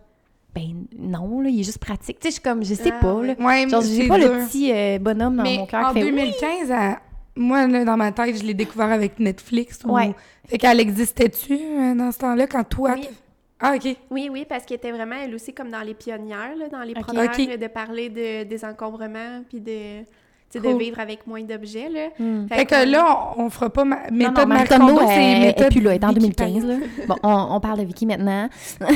[0.55, 2.17] ben non, là, il est juste pratique.
[2.19, 3.33] Tu sais, je suis comme, je sais Ah, pas, là.
[3.39, 4.33] Ouais, Genre, mais j'ai pas dur.
[4.33, 6.11] le petit euh, bonhomme dans mais mon cœur en qui fait oui.
[6.11, 6.97] 2015, elle-
[7.35, 9.79] moi, là, dans ma tête, je l'ai découvert avec Netflix.
[9.85, 10.13] ou- Ouais.
[10.47, 12.93] Fait qu'elle existait-tu euh, dans ce temps-là quand toi.
[12.95, 13.07] Oui.
[13.61, 13.95] Ah, OK.
[14.09, 16.93] Oui, oui, parce qu'elle était vraiment, elle aussi, comme dans les pionnières, là, dans les
[16.93, 17.01] Ok.
[17.03, 17.45] premières, Ok.
[17.47, 19.99] là, de parler de désencombrement, puis de,
[20.59, 21.89] de vivre avec moins d'objets.
[21.89, 22.07] Là.
[22.17, 22.47] Hmm.
[22.47, 25.91] Fait que là, on, on fera pas ma méthode Marie Kondo, c'est méthode plus là,
[25.95, 26.75] elle est en Vicky 2015, là.
[27.07, 28.49] Bon, on, on parle de Vicky maintenant.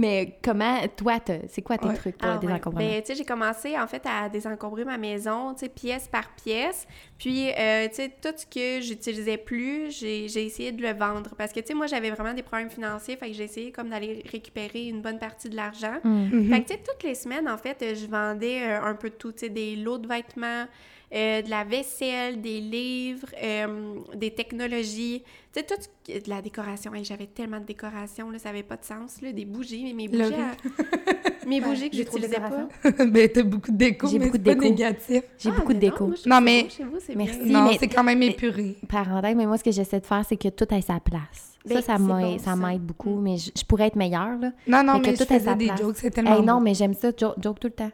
[0.00, 1.94] mais comment, toi, c'est quoi tes Ouais.
[1.94, 2.52] trucs, Ah des ouais.
[2.54, 2.86] encombrements?
[2.88, 6.30] Ben, tu sais, j'ai commencé, en fait, à désencombrer ma maison, tu sais, pièce par
[6.34, 6.86] pièce.
[7.18, 11.34] Puis, euh, tu sais, tout ce que j'utilisais plus, j'ai j'ai essayé de le vendre.
[11.36, 13.90] Parce que, tu sais, moi, j'avais vraiment des problèmes financiers, fait que j'ai essayé comme
[13.90, 15.98] d'aller récupérer une bonne partie de l'argent.
[16.02, 16.28] Hmm.
[16.32, 16.48] Mhm.
[16.50, 19.14] Fait que, tu sais, toutes les semaines, en fait, je vendais euh, un peu de
[19.14, 20.64] tout, tu sais, des lots de vêtements,
[21.12, 25.74] euh, de la vaisselle, des livres, euh, des technologies, tu sais, tout
[26.12, 26.94] de la décoration.
[26.94, 29.92] Hey, J'avais tellement de décorations, là, ça avait pas de sens, là, des bougies, mais
[29.92, 32.50] mes bougies, à- mes bougies que trop de j'utilisais pas.
[32.50, 33.06] décorations.
[33.12, 34.64] ben, t'as beaucoup de déco, J'ai mais beaucoup c'est de pas déco.
[34.68, 35.22] négatif.
[35.38, 36.06] J'ai Ah, beaucoup de mais déco.
[36.06, 37.38] moi, Non, mais- que Chez vous, c'est Merci.
[37.40, 37.60] bien.
[37.60, 38.76] non, mais- c'est quand même épuré.
[38.88, 41.56] Parenthèse, mais moi, ce que j'essaie de faire, c'est que tout ait sa place.
[41.66, 44.52] Ben, ça, ça m'aide bon, beaucoup, mais je, je pourrais être meilleure, là.
[44.66, 45.80] Non, non, que mais je tout faisais des place.
[45.80, 47.90] jokes, c'est tellement Hey, non, mais j'aime ça, jo- joke tout le temps.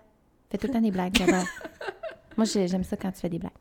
[0.50, 1.42] Fais tout le temps des blagues, j'adore.
[2.36, 3.52] moi, j'ai- j'aime ça quand tu fais des blagues.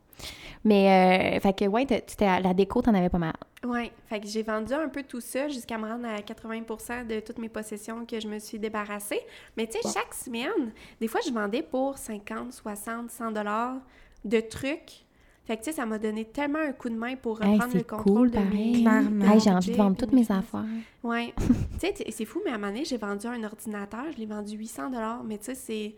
[0.64, 3.34] Mais, euh, fait que, ouais, t'es- la déco, t'en avais pas mal.
[3.66, 7.20] Ouais, fait que j'ai vendu un peu tout ça jusqu'à me rendre à 80 de
[7.20, 9.20] toutes mes possessions que je me suis débarrassée.
[9.58, 13.76] Mais tu sais, chaque semaine, des fois, je vendais pour 50, 60, 100 dollars
[14.24, 15.04] de trucs.
[15.46, 17.76] Fait que tu sais, ça m'a donné tellement un coup de main pour Hey, reprendre
[17.76, 18.44] le contrôle cool, de mes...
[18.50, 18.82] pareil.
[18.82, 19.26] Clairement.
[19.32, 20.66] Hey, j'ai envie de vendre toutes mes affaires.
[21.04, 21.34] Ouais.
[21.80, 24.26] tu sais, c'est fou, mais à un moment donné, j'ai vendu un ordinateur, je l'ai
[24.26, 25.96] vendu 800 dollars, mais tu sais, c'est...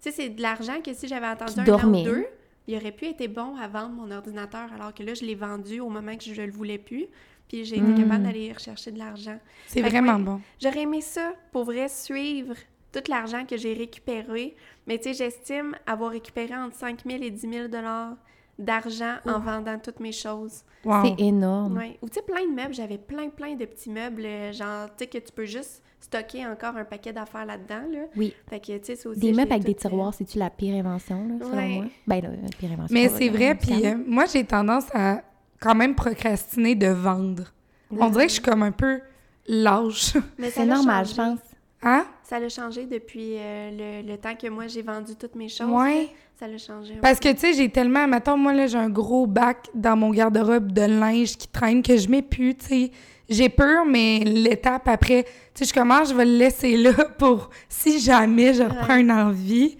[0.00, 1.98] Tu sais, c'est de l'argent que si j'avais attendu un dormait.
[1.98, 2.26] an ou deux,
[2.66, 5.80] il aurait pu être bon à vendre mon ordinateur, alors que là, je l'ai vendu
[5.80, 7.06] au moment que je le voulais plus,
[7.48, 9.38] puis j'ai été capable d'aller rechercher de l'argent.
[9.66, 10.22] C'est vraiment ouais.
[10.22, 10.40] bon.
[10.62, 12.54] J'aurais aimé ça, pour vrai, suivre
[12.92, 17.30] tout l'argent que j'ai récupéré, mais tu sais, j'estime avoir récupéré entre 5 000 et
[17.30, 18.16] 10 000 dollars
[18.58, 20.62] d'argent en vendant toutes mes choses.
[20.84, 21.04] Wow.
[21.04, 21.76] C'est énorme.
[21.76, 21.98] Ouais.
[22.02, 25.04] Ou tu sais, plein de meubles, j'avais plein, plein de petits meubles, euh, genre, tu
[25.04, 28.00] sais, que tu peux juste stocker encore un paquet d'affaires là-dedans, là.
[28.16, 28.34] Oui.
[28.48, 30.74] Fait que, tu sais, ça aussi, Des meubles avec des euh, tiroirs, c'est-tu la pire
[30.74, 31.68] invention, là, selon Ouais.
[31.76, 31.84] moi?
[32.06, 32.94] Ben, là, la pire invention.
[32.94, 35.22] Mais c'est vrai, puis euh, moi, j'ai tendance à
[35.60, 37.44] quand même procrastiner de vendre.
[37.90, 39.00] On dirait que je suis comme un peu
[39.46, 40.14] lâche.
[40.38, 41.38] Mais C'est normal, je pense.
[41.82, 42.04] Hein?
[42.22, 45.68] Ça l'a changé depuis euh, le, le temps que moi, j'ai vendu toutes mes choses.
[45.70, 46.08] Ouais.
[46.38, 46.94] Ça l'a changé.
[47.02, 48.06] Parce que, tu sais, j'ai tellement...
[48.06, 51.96] Mettons, moi, là, j'ai un gros bac dans mon garde-robe de linge qui traîne que
[51.96, 52.90] je mets plus, tu sais.
[53.30, 55.24] J'ai peur, mais l'étape après,
[55.54, 59.00] tu sais, je commence, je vais le laisser là pour si jamais je reprends Ouais.
[59.00, 59.76] une envie.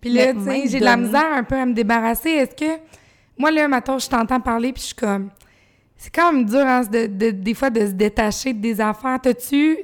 [0.00, 2.30] Puis là, tu sais, j'ai de la misère un peu à me débarrasser.
[2.30, 2.80] Est-ce que...
[3.38, 5.30] Moi, là, mettons, je t'entends parler, puis je suis comme...
[5.96, 9.18] C'est quand même dur, hein, de, de- des fois, de se détacher des affaires.
[9.22, 9.76] T'as-tu...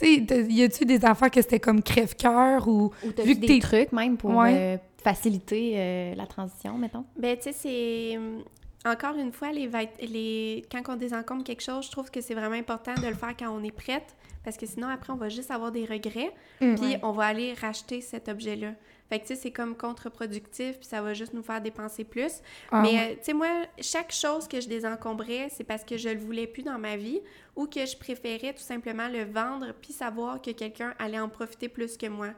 [0.00, 2.90] Tu sais, y a-tu des affaires que c'était comme crève-cœur ou...
[3.04, 4.52] Ou t'as Vu que des trucs même pour Ouais.
[4.54, 7.04] euh, faciliter euh, la transition, mettons?
[7.18, 8.18] Ben, tu sais, c'est.
[8.84, 12.94] Encore une fois, les, quand on désencombre quelque chose, je trouve que c'est vraiment important
[12.94, 14.14] de le faire quand on est prête,
[14.44, 16.74] parce que sinon, après, on va juste avoir des regrets, Mm.
[16.76, 18.72] puis on va aller racheter cet objet-là.
[19.08, 22.40] Fait que, tu sais, c'est comme contre-productif, puis ça va juste nous faire dépenser plus.
[22.70, 23.48] Ah, Mais, euh, tu sais, moi,
[23.80, 27.20] chaque chose que je désencombrais, c'est parce que je le voulais plus dans ma vie
[27.56, 31.68] ou que je préférais tout simplement le vendre puis savoir que quelqu'un allait en profiter
[31.68, 32.28] plus que moi.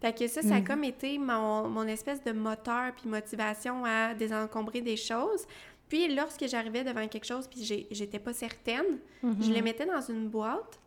[0.00, 0.64] Fait que ça, ça a Mhm.
[0.66, 5.46] comme été mon, mon espèce de moteur puis motivation à désencombrer des choses.
[5.88, 10.28] Puis lorsque j'arrivais devant quelque chose puis j'étais pas certaine, je le mettais dans une
[10.28, 10.78] boîte,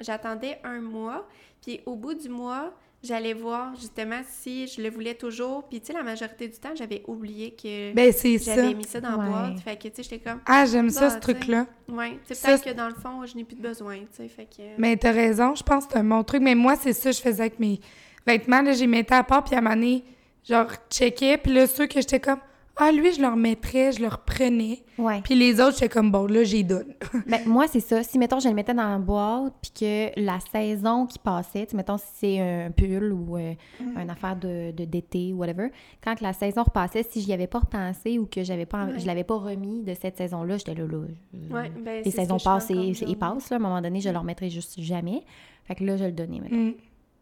[0.00, 1.26] j'attendais un mois,
[1.62, 5.64] puis au bout du mois, j'allais voir justement si je le voulais toujours.
[5.64, 9.18] Puis tu sais, la majorité du temps, j'avais oublié que Ben, j'avais mis ça dans
[9.18, 9.24] Ouais.
[9.24, 9.60] la boîte.
[9.60, 11.66] Fait que, tu sais, j'étais comme, Ah, j'aime ça, Bah, ce truc-là.
[11.88, 14.28] ouais, c'est peut-être que dans le fond, je n'ai plus de besoin, tu sais.
[14.28, 14.62] Fait que.
[14.78, 16.40] Mais t'as raison, je pense que c'est un bon truc.
[16.42, 17.78] Mais moi, c'est ça que je faisais avec mes
[18.26, 18.62] vêtements.
[18.62, 20.02] Là, j'ai mettais à part, puis à un moment donné,
[20.42, 21.36] genre, checkais.
[21.38, 22.40] Puis là, ceux que j'étais comme,
[22.76, 24.82] ah, lui, je le remettrais, je le reprenais.
[24.98, 25.20] Ouais.
[25.22, 26.92] Puis les autres, j'étais comme, bon, là, j'y donne.
[27.26, 28.02] Ben, moi, c'est ça.
[28.02, 31.98] Si, mettons, je le mettais dans la boîte, puis que la saison qui passait, mettons,
[31.98, 33.98] si c'est un pull ou euh, Mm.
[34.00, 35.68] une affaire de, de- d'été, whatever,
[36.02, 38.98] quand la saison repassait, si j'y avais pas repensé ou que j'avais pas, Ouais.
[38.98, 40.98] je l'avais pas remis de cette saison-là, j'étais là, là.
[41.32, 43.56] je- Ouais, ben, les saisons passent, et, passent, là.
[43.56, 45.22] À un moment donné, je le remettrai juste jamais.
[45.64, 46.58] Fait que là, je le donnais, maintenant.
[46.58, 46.72] Mm.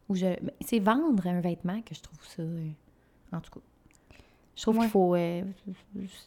[0.09, 0.24] Ou je...
[0.26, 2.42] ben, C'est vendre un vêtement que je trouve ça...
[2.42, 2.68] euh,
[3.32, 3.61] En tout cas.
[4.55, 4.82] Je trouve Ouais.
[4.82, 5.14] qu'il faut.
[5.14, 5.42] euh,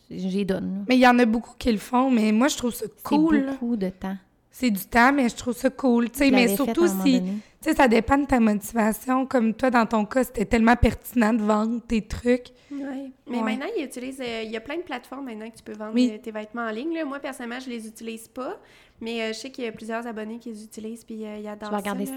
[0.10, 0.74] J'y donne.
[0.80, 0.86] là.
[0.90, 3.36] Mais il y en a beaucoup qui le font, mais moi, je trouve ça cool.
[3.46, 4.18] C'est beaucoup de temps.
[4.52, 6.10] C'est du temps, mais je trouve ça cool.
[6.10, 9.26] tu sais, mais surtout si, tu sais, ça dépend de ta motivation.
[9.26, 12.48] Comme toi, dans ton cas, c'était tellement pertinent de vendre tes trucs.
[12.72, 13.12] Ouais.
[13.28, 13.44] Mais Ouais.
[13.44, 15.94] maintenant, ils utilisent, euh, il y a plein de plateformes maintenant que tu peux vendre
[15.94, 16.18] Oui.
[16.24, 16.94] tes vêtements en ligne.
[16.94, 17.04] là.
[17.04, 18.58] Moi, personnellement, je les utilise pas,
[19.02, 21.48] mais euh, je sais qu'il y a plusieurs abonnés qui les utilisent puis euh, ils
[21.48, 22.14] adorent Je vais regarder ça.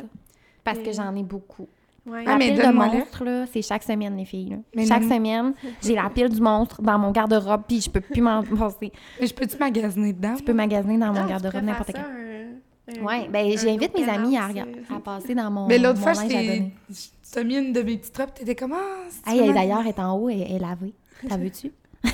[0.62, 1.66] Parce que j'en ai beaucoup.
[2.08, 2.24] Ouais.
[2.26, 4.56] Ah, La pile de monstres, là, c'est chaque semaine, les filles.
[4.74, 4.84] là.
[4.86, 5.08] Chaque non.
[5.14, 8.92] semaine, j'ai la pile du monstre dans mon garde-robe, puis je peux plus m'en passer.
[9.20, 10.34] Mais je peux-tu magasiner dedans?
[10.36, 12.00] Tu peux magasiner dans mon Ah, garde-robe n'importe quand.
[12.00, 16.26] un- Ouais, ben j'invite mes amis à, à passer dans mon, Mais l'autre fois, je
[16.26, 20.16] t'ai mis une de mes petites robes, t'étais comme ah, Hey, elle, d'ailleurs, est en
[20.16, 20.94] haut, elle elle est lavée.
[21.28, 21.70] T'as vu-tu?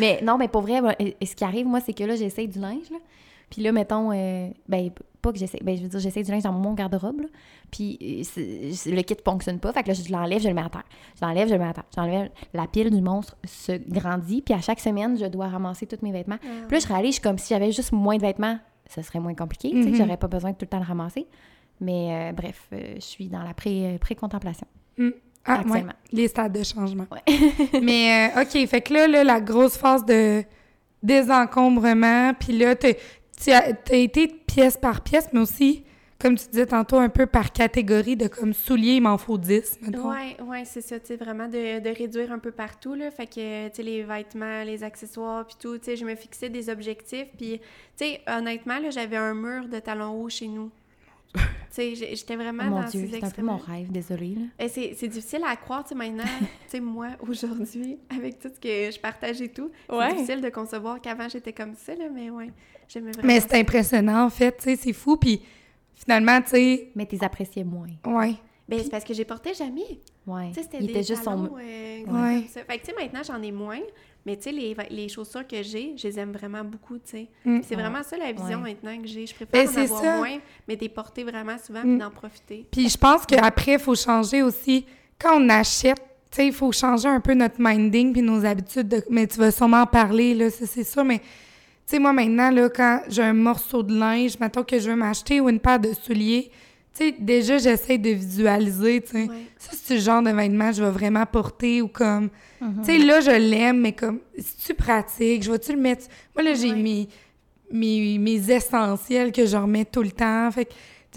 [0.00, 2.58] mais non, mais pour vrai, euh, ce qui arrive, moi, c'est que là, j'essaye du
[2.58, 2.96] linge, là.
[3.50, 4.90] Puis là, mettons, euh, ben,
[5.24, 7.26] pas que j'essaie, ben, je veux dire, j'essaie du linge dans mon garde-robe, là.
[7.70, 7.98] Puis
[8.38, 10.84] euh, le kit fonctionne pas, fait que là, je l'enlève, je le mets à terre.
[11.20, 11.84] Je l'enlève, je le mets à terre.
[11.94, 15.98] J'enlève, la pile du monstre se grandit, puis à chaque semaine, je dois ramasser tous
[16.02, 16.38] mes vêtements.
[16.42, 19.02] Ah, Puis là, je réalise, je suis comme si j'avais juste moins de vêtements, ça
[19.02, 19.96] serait moins compliqué, tu sais, Mhm.
[19.96, 21.26] j'aurais pas besoin de tout le temps le ramasser.
[21.80, 24.66] Mais euh, bref, euh, je suis dans la pré- pré-contemplation
[24.98, 25.12] Ah, ouais,
[25.46, 25.92] actuellement.
[26.12, 27.06] les stades de changement.
[27.10, 27.22] Ouais.
[27.82, 30.44] Mais euh, OK, fait que là, là, la grosse phase de
[31.02, 32.74] désencombrement, puis là,
[33.42, 35.84] tu as t'as été pièce par pièce, mais aussi,
[36.20, 39.78] comme tu disais tantôt, un peu par catégorie de comme souliers, il m'en faut 10,
[39.82, 40.10] mettons.
[40.10, 43.10] Ouais, ouais, c'est ça, tu sais, vraiment de, de réduire un peu partout, là.
[43.10, 46.48] Fait que, tu sais, les vêtements, les accessoires, puis tout, tu sais, je me fixais
[46.48, 50.70] des objectifs, puis, tu sais, honnêtement, là, j'avais un mur de talons hauts chez nous.
[51.34, 54.36] tu sais, j'étais vraiment Oh mon dans Dieu, ces c'est un peu mon rêve, désolée.
[54.36, 54.64] Là.
[54.64, 58.48] Et c'est c'est difficile à croire, tu sais, maintenant, tu sais, moi, aujourd'hui, avec tout
[58.54, 60.06] ce que je partage et tout, Ouais.
[60.10, 62.50] c'est difficile de concevoir qu'avant, j'étais comme ça, là, mais ouais,
[62.88, 65.40] j'aimais vraiment Mais c'est impressionnant, en fait, tu sais, c'est fou, puis
[65.94, 67.88] finalement, tu sais, Mais t'es apprécié moins.
[68.06, 68.34] ouais.
[68.66, 70.00] Ben, c'est parce que j'ai porté jamais.
[70.26, 70.48] Ouais.
[70.48, 71.44] Tu sais, c'était Il des était juste son.
[71.44, 72.04] euh, Ouais.
[72.06, 72.60] comme ça.
[72.64, 73.80] Fait que, tu sais, maintenant, j'en ai moins.
[74.24, 77.28] Mais, tu sais, les, les chaussures que j'ai, je les aime vraiment beaucoup, tu sais.
[77.44, 77.60] Mm.
[77.62, 78.74] C'est vraiment ça, la vision Ouais.
[78.82, 79.26] maintenant que j'ai.
[79.26, 80.16] Je Ben, préfère en c'est avoir ça.
[80.16, 81.88] moins, mais des porter vraiment souvent, Mm.
[81.90, 82.66] puis d'en profiter.
[82.70, 84.86] Puis je pense qu'après, il faut changer aussi.
[85.18, 85.98] Quand on achète,
[86.30, 88.88] tu sais, il faut changer un peu notre minding puis nos habitudes.
[88.88, 89.04] De...
[89.10, 91.04] Mais tu vas sûrement en parler, là, ça, c'est sûr.
[91.04, 91.20] Mais,
[91.86, 94.96] tu sais, moi, maintenant, là, quand j'ai un morceau de linge, mettons que je veux
[94.96, 96.50] m'acheter ou une paire de souliers,
[96.96, 99.24] tu sais, déjà, j'essaie de visualiser, tu sais.
[99.28, 99.46] Ouais.
[99.58, 100.30] Ça, c'est le genre de
[100.70, 102.30] que je vais vraiment porter ou comme...
[102.60, 102.82] Mhm.
[102.84, 106.06] Tu sais, là, je l'aime, mais comme, si tu pratiques, je vais-tu le mettre...
[106.34, 106.76] Moi, là, j'ai Ouais.
[106.76, 107.08] mes,
[107.72, 110.50] mes, mes essentiels que je remets tout le temps.
[110.52, 110.72] Fait que,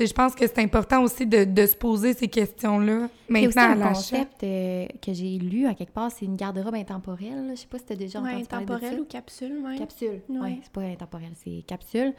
[0.06, 3.88] je pense que c'est important aussi de, de se poser ces questions-là aussi maintenant à
[3.90, 7.48] un concept euh, que j'ai lu à quelque part, c'est une garde-robe intemporelle.
[7.48, 7.56] là.
[7.56, 9.02] Je sais pas si tu as déjà Ouais, entendu parler de temporel ça.
[9.02, 9.78] ou capsule, ouais.
[9.78, 10.22] Capsule.
[10.30, 10.40] Ouais.
[10.40, 12.14] Ouais, c'est pas intemporel, c'est capsule.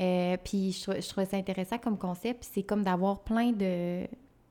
[0.00, 2.46] Euh, puis je, je trouvais ça intéressant comme concept.
[2.52, 4.04] C'est comme d'avoir plein de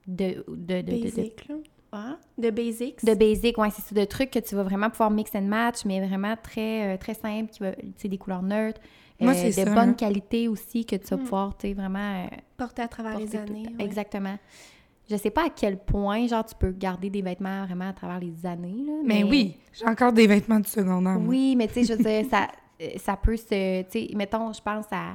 [0.07, 1.55] de de de, de, de, là.
[1.93, 2.17] Hein?
[2.37, 3.03] De basics.
[3.05, 5.85] De basic, ouais, c'est ça, de trucs que tu vas vraiment pouvoir mix and match,
[5.85, 8.81] mais vraiment très euh, très simple, qui va, tu sais, des couleurs neutres,
[9.19, 11.19] Moi, euh, c'est de ça, bonne qualité aussi que tu vas Mm.
[11.23, 13.63] pouvoir, tu sais, vraiment euh, Porter à travers les porter années.
[13.79, 13.85] ouais.
[13.85, 14.37] Exactement.
[15.09, 18.19] Je sais pas à quel point, genre, tu peux garder des vêtements vraiment à travers
[18.19, 21.17] les années, là, Mais oui, j'ai encore des vêtements du secondaire.
[21.19, 22.47] Oui, mais tu sais, je veux dire, ça,
[22.81, 23.83] euh, ça peut se.
[23.83, 25.13] Tu sais, mettons, je pense à.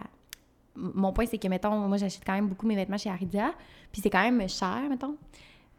[0.75, 3.53] Mon point, c'est que, mettons, moi, j'achète quand même beaucoup mes vêtements chez Aridia,
[3.93, 5.17] puis c'est quand même cher, mettons.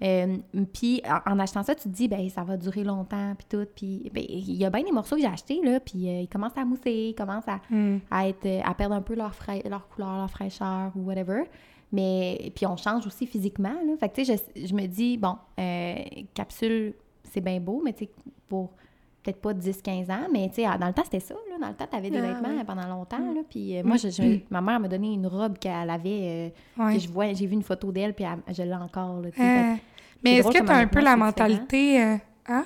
[0.04, 0.38] Euh,
[0.74, 3.66] puis en, en achetant ça, tu te dis, ben ça va durer longtemps, puis tout.
[3.76, 6.28] Puis ben, il y a bien des morceaux que j'ai achetés, là, puis euh, ils
[6.28, 8.00] commencent à mousser, ils commencent à, Hmm.
[8.12, 9.34] à, être, euh, à perdre un peu leur,
[9.70, 11.44] leur couleur, leur fraîcheur ou whatever.
[11.92, 13.70] Mais puis on change aussi physiquement.
[13.86, 13.96] Là.
[14.00, 15.96] Fait que tu sais, je, je me dis, bon, euh,
[16.34, 18.12] capsule, c'est bien beau, mais tu sais,
[18.50, 18.72] pour
[19.22, 21.34] peut-être pas 10-15 ans, mais tu sais, dans le temps, c'était ça.
[21.50, 21.58] Là.
[21.62, 22.64] Dans le temps, tu avais des Ah, vêtements ouais.
[22.66, 23.20] pendant longtemps.
[23.20, 23.36] Mm.
[23.36, 23.42] Là.
[23.50, 24.40] Puis euh, moi, je, je- Mm.
[24.50, 26.96] ma mère m'a donné une robe qu'elle avait, euh, Ouais.
[26.96, 29.22] que je vois, j'ai vu une photo d'elle, puis elle- je l'ai encore.
[29.22, 29.32] Là.
[29.32, 29.76] Fait Euh,
[30.24, 32.02] mais est-ce que tu as un peu la mentalité...
[32.02, 32.16] euh,
[32.48, 32.66] hein?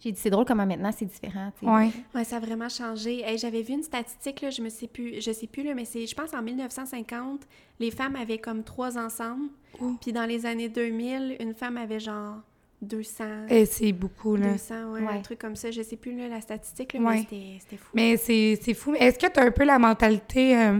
[0.00, 1.52] J'ai dit, c'est drôle comment maintenant, c'est différent.
[1.60, 1.64] sais.
[1.66, 1.90] Ouais.
[2.12, 3.20] Ouais, ça a vraiment changé.
[3.20, 5.84] Hey, J'avais vu une statistique, là, je me sais plus, je sais plus, là, mais
[5.84, 7.42] c'est, je pense en 1950,
[7.78, 9.44] les femmes avaient comme trois ensemble.
[9.80, 9.92] Oh.
[10.00, 12.34] Puis dans les années 2000, une femme avait genre
[12.82, 13.24] 200.
[13.48, 14.50] Et c'est beaucoup, là.
[14.54, 15.22] 200, ouais, un Ouais.
[15.22, 15.70] truc comme ça.
[15.70, 17.06] Je sais plus là, la statistique, là, Ouais.
[17.14, 17.90] mais c'était, c'était fou.
[17.94, 18.94] Mais c'est c'est fou.
[18.94, 20.56] Est-ce que tu as un peu la mentalité...
[20.58, 20.78] euh,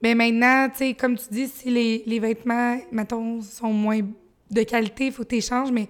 [0.00, 4.00] ben maintenant, tu sais, comme tu dis, si les, les vêtements, mettons, sont moins
[4.54, 5.88] de qualité, il faut que tu échanges, mais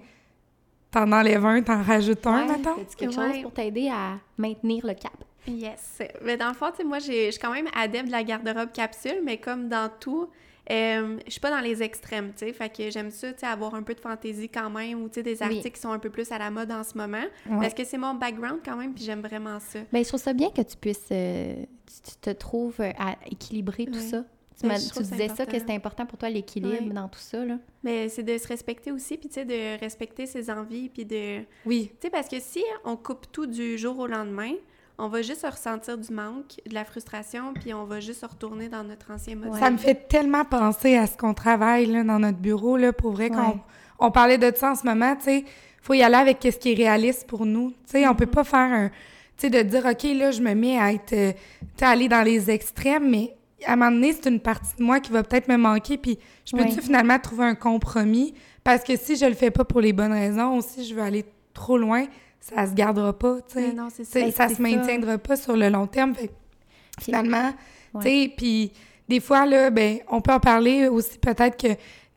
[0.91, 2.75] t'en enlèves un, t'en rajoutes un, Ouais, mettons?
[2.75, 3.33] fais-tu quelque Ouais.
[3.33, 5.13] chose pour t'aider à maintenir le cap?
[5.47, 5.99] Yes.
[6.23, 8.23] Mais dans le fond, tu sais, moi, j'ai- je suis quand même adepte de la
[8.23, 10.27] garde-robe capsule, mais comme dans tout,
[10.71, 12.53] euh, je suis pas dans les extrêmes, tu sais.
[12.53, 15.15] Fait que j'aime ça, tu sais, avoir un peu de fantaisie quand même, ou tu
[15.15, 15.43] sais, des Oui.
[15.57, 17.19] articles qui sont un peu plus à la mode en ce moment.
[17.47, 17.57] Ouais.
[17.61, 19.79] Parce que c'est mon background quand même, puis j'aime vraiment ça.
[19.93, 21.53] Ben, je trouve ça bien que tu puisses, euh,
[21.85, 23.99] tu tu te trouves à équilibrer tout Ouais.
[23.99, 24.23] ça.
[24.59, 25.51] Tu, Mais tu disais ça, important.
[25.51, 27.57] que c'était important pour toi, l'équilibre dans tout ça, là.
[27.83, 31.39] Mais c'est de se respecter aussi, puis tu sais, de respecter ses envies, puis de...
[31.39, 31.91] Tu Oui.
[32.01, 34.53] sais, parce que si on coupe tout du jour au lendemain,
[34.97, 38.85] on va juste ressentir du manque, de la frustration, puis on va juste retourner dans
[38.85, 39.49] notre ancien mode.
[39.49, 39.59] Ouais.
[39.59, 43.11] Ça me fait tellement penser à ce qu'on travaille là, dans notre bureau, là, pour
[43.11, 43.35] vrai, Ouais.
[43.35, 43.59] qu'on
[43.99, 45.45] on parlait de ça en ce moment, tu sais,
[45.81, 47.71] faut y aller avec ce qui est réaliste pour nous.
[47.71, 48.87] Tu sais, on peut pas faire un...
[48.87, 48.93] Tu
[49.37, 51.11] sais, de dire, OK, là, je me mets à être...
[51.11, 51.39] euh, tu
[51.77, 53.35] sais, aller dans les extrêmes, mais
[53.65, 56.17] à un moment donné, c'est une partie de moi qui va peut-être me manquer, puis
[56.45, 58.33] je peux-tu finalement trouver un compromis?
[58.63, 61.01] Parce que si je le fais pas pour les bonnes raisons, ou si je veux
[61.01, 62.05] aller trop loin,
[62.39, 63.67] ça se gardera pas, tu sais.
[63.67, 64.31] Mais non, c'est ça.
[64.31, 66.13] Ça c'est se maintiendra pas sur le long terme.
[66.15, 66.31] Fait
[66.99, 67.51] finalement,
[67.93, 68.01] Ouais.
[68.03, 68.71] tu sais, puis
[69.07, 71.69] des fois, là, ben, on peut en parler aussi peut-être que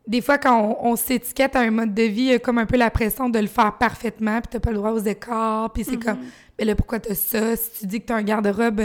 [0.07, 2.57] des fois, quand on, on s'étiquette à un mode de vie, il y a comme
[2.59, 5.70] un peu la pression de le faire parfaitement, puis t'as pas le droit aux écarts,
[5.72, 6.03] puis c'est Mhm.
[6.03, 6.18] comme,
[6.59, 7.57] mais là, pourquoi t'as ça?
[7.57, 8.80] Si tu dis que t'as un garde-robe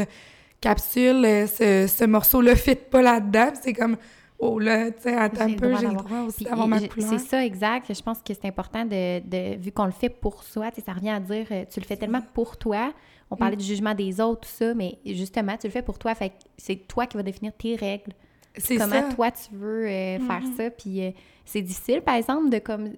[0.64, 3.98] capsule, euh, ce, ce morceau-là fit pas là-dedans, c'est comme,
[4.40, 7.10] oh là, tu sais, attends un peu, j'ai le droit aussi d'avoir ma couleur.
[7.10, 7.94] C'est ça, exact.
[7.94, 10.86] Je pense que c'est important de, de- vu qu'on le fait pour soi, tu sais,
[10.86, 12.94] ça revient à dire, euh, tu le fais tellement pour toi.
[13.32, 13.40] On Mm.
[13.40, 16.14] parlait du jugement des autres, tout ça, mais justement, tu le fais pour toi.
[16.16, 18.14] Fait c'est toi qui vas définir tes règles.
[18.58, 19.16] C'est Comment ça.
[19.16, 20.56] toi tu veux euh, faire Mhm.
[20.56, 20.70] ça.
[20.70, 21.10] Puis euh,
[21.44, 22.90] c'est difficile, par exemple, de comme.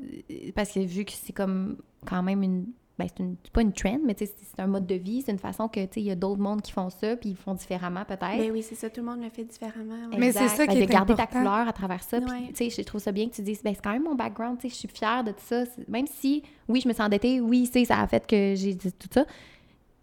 [0.53, 2.65] Parce que vu que c'est comme quand même une.
[2.97, 5.21] Ben, c'est une- c'est pas une trend, mais tu c'est c'est un mode de vie.
[5.21, 7.31] C'est une façon que, tu sais, il y a d'autres mondes qui font ça, puis
[7.31, 8.37] ils font différemment peut-être.
[8.37, 9.95] Ben oui, c'est ça, tout le monde le fait différemment.
[10.11, 10.17] ouais.
[10.17, 11.39] Mais c'est ça qui Fait est de garder ta important.
[11.39, 12.21] couleur à travers ça.
[12.21, 14.15] Puis, tu sais, je trouve ça bien que tu dises, ben, c'est quand même mon
[14.15, 15.63] background, tu sais, je suis fière de tout ça.
[15.89, 18.73] Même si, oui, je me sens endettée, oui, tu sais, ça a fait que j'ai
[18.73, 19.25] dit tout ça.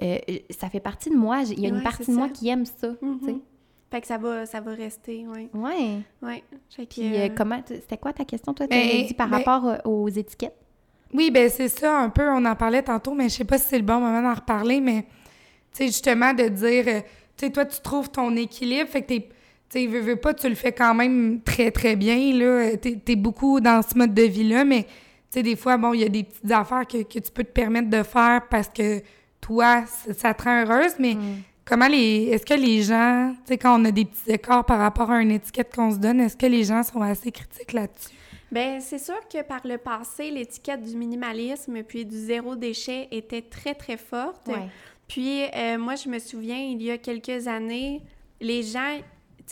[0.03, 0.18] euh,
[0.51, 1.43] ça fait partie de moi.
[1.51, 2.32] Il y a une Ouais, partie c'est de moi ça.
[2.34, 3.18] qui aime ça, Mhm.
[3.20, 3.36] tu sais.
[3.90, 5.49] Fait que ça va, ça va rester, oui.
[6.70, 9.03] Fait que, Puis, euh, euh, comment, tu- c'était quoi ta question, toi, tu Ben, avais
[9.05, 10.57] dit par ben- rapport euh, aux étiquettes?
[11.12, 13.66] Oui, ben c'est ça un peu, on en parlait tantôt, mais je sais pas si
[13.68, 15.02] c'est le bon moment d'en reparler, mais
[15.72, 17.00] tu sais, justement, de dire, euh,
[17.36, 19.28] tu sais, toi, tu trouves ton équilibre, fait que t'es,
[19.68, 22.96] tu sais, veux, veux pas, tu le fais quand même très, très bien, là, t'es,
[22.96, 24.88] t'es beaucoup dans ce mode de vie-là, mais tu
[25.30, 27.52] sais, des fois, bon, il y a des petites affaires que, que tu peux te
[27.52, 29.02] permettre de faire parce que
[29.40, 31.16] toi, ça, ça te rend heureuse, mais
[31.64, 34.78] comment les, est-ce que les gens, tu sais, quand on a des petits écarts par
[34.78, 38.16] rapport à une étiquette qu'on se donne, est-ce que les gens sont assez critiques là-dessus?
[38.53, 43.40] Ben, c'est sûr que par le passé, l'étiquette du minimalisme puis du zéro déchet était
[43.40, 44.50] très, très forte.
[45.09, 48.03] Puis, euh, moi, je me souviens, il y a quelques années,
[48.40, 48.98] les gens,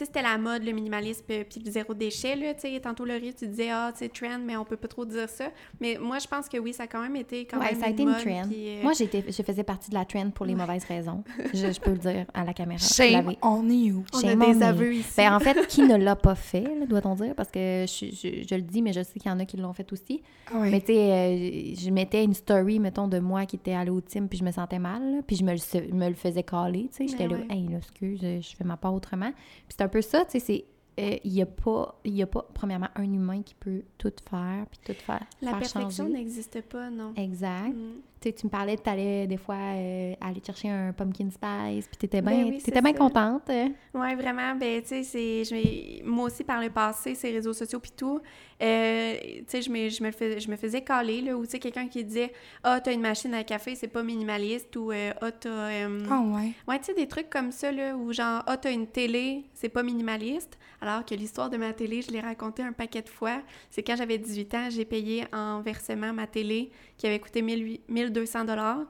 [0.00, 3.04] sais, c'était la mode, le minimalisme euh, puis le zéro déchet, là, tu sais, tantôt,
[3.04, 5.46] Laurie, tu disais, ah, c'est trend, mais on peut pas trop dire ça.
[5.80, 7.86] Mais moi, je pense que oui, ça a quand même été quand Ouais, même ça
[7.86, 8.42] a été une mode, trend.
[8.48, 11.22] puis, euh, Moi, j'étais, je faisais partie de la trend pour les mauvaises raisons.
[11.54, 12.78] Je, je peux le dire à la caméra.
[12.80, 14.04] Shame on you.
[14.14, 15.12] on a Shame on des aveux ici.
[15.16, 18.46] Ben, en fait, qui ne l'a pas fait, là, doit-on dire, parce que je, je-
[18.48, 20.22] je le dis, mais je sais qu'il y en a qui l'ont fait aussi.
[20.52, 20.58] Ah.
[20.60, 24.00] Mais tu sais, euh, je mettais une story, mettons, de moi qui était allée au
[24.00, 26.42] team, puis je me sentais mal, là, puis je me le, se- me le faisais
[26.42, 27.08] caler, tu sais.
[27.08, 27.56] J'étais Ben là, ouais.
[27.56, 29.30] hey, là, excuse, je fais ma part autrement.
[29.32, 30.64] Puis c'est un peu ça, tu sais, c'est.
[31.02, 34.66] euh, Il n'y a, pas- y a pas, premièrement, un humain qui peut tout faire,
[34.70, 37.12] puis tout faire, La faire perfection n'existe pas, non.
[37.16, 37.74] Exact.
[37.74, 38.00] Mm.
[38.20, 41.86] Tu sais, tu me parlais, tu allais des fois euh, aller chercher un pumpkin spice,
[41.88, 42.50] puis t'étais Ben bien oui,
[42.82, 42.98] bien ça.
[42.98, 43.48] contente.
[43.94, 44.54] Ouais, vraiment.
[44.56, 45.44] Ben, tu sais, c'est.
[45.44, 48.20] je m'ai- Moi aussi, par le passé, ces réseaux sociaux puis tout,
[48.62, 51.52] euh, tu sais, je me, je, me fais- je me faisais caler, là, ou tu
[51.52, 52.30] sais, quelqu'un qui disait
[52.62, 55.48] Ah, t'as une machine à café, c'est pas minimaliste, ou euh, Ah, t'as.
[55.48, 56.52] euh, Ah ouais.
[56.68, 59.70] Ouais, tu sais, des trucs comme ça, là, où genre, ah, t'as une télé, c'est
[59.70, 60.58] pas minimaliste.
[60.82, 63.42] Alors que l'histoire de ma télé, je l'ai racontée un paquet de fois.
[63.70, 67.80] C'est quand j'avais 18 ans, j'ai payé en versement ma télé qui avait coûté 1000
[68.10, 68.80] 1200 dollars.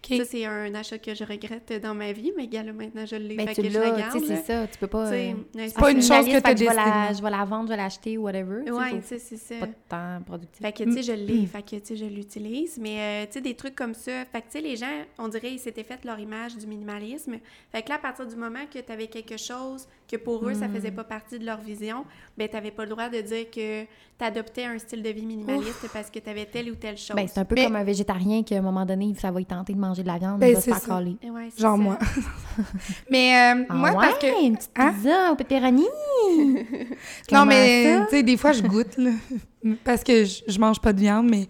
[0.00, 0.16] OK.
[0.16, 3.16] Ça, c'est un achat que je regrette dans ma vie, mais gars, là, maintenant, je
[3.16, 4.12] l'ai Ben, fait tu que je garde.
[4.12, 4.64] tu c'est ça.
[4.68, 5.08] Tu peux pas.
[5.10, 7.18] Tu euh, ouais, pas une chose que vais la- décidé.
[7.18, 8.62] Je vais la vendre, je vais l'acheter, whatever.
[8.64, 9.56] tu Ouais, tu sais, c'est ça.
[9.58, 10.62] pas de temps productif.
[10.62, 11.26] Fait que, tu sais, je Mm.
[11.26, 12.78] l'ai, fait que, tu sais, je l'utilise.
[12.80, 14.24] Mais, euh, tu sais, des trucs comme ça.
[14.26, 14.86] Fait que, tu sais, les gens,
[15.18, 17.38] on dirait, ils s'étaient fait leur image du minimalisme.
[17.72, 20.54] Fait que là, à partir du moment que tu avais quelque chose que pour eux,
[20.54, 20.74] ça Mm.
[20.74, 22.04] faisait pas partie de leur vision,
[22.36, 25.86] ben, tu pas le droit de dire que tu adoptais un style de vie minimaliste
[25.92, 27.14] parce que tu avais telle ou telle chose.
[27.14, 29.46] Ben, c'est un peu Mais- comme un végétarien qu'à un moment donné, ça va y
[29.46, 31.16] tenter de manger de la viande, Ben, il va se faire caler.
[31.24, 31.82] Ouais, Genre ça.
[31.82, 31.98] moi.
[33.10, 34.44] Mais euh, Ah moi, ouais, parce que.
[34.46, 34.92] une petite Hein?
[34.94, 35.84] pizza au pepperoni!
[37.32, 39.10] Non, mais tu sais, des fois, je goûte, là.
[39.84, 41.46] Parce que je, je mange pas de viande, mais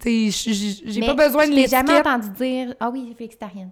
[0.00, 0.52] tu sais,
[0.84, 2.06] j'ai pas besoin de Je t'ai jamais l'étiquette.
[2.06, 3.70] entendu dire Ah oui, végétarienne.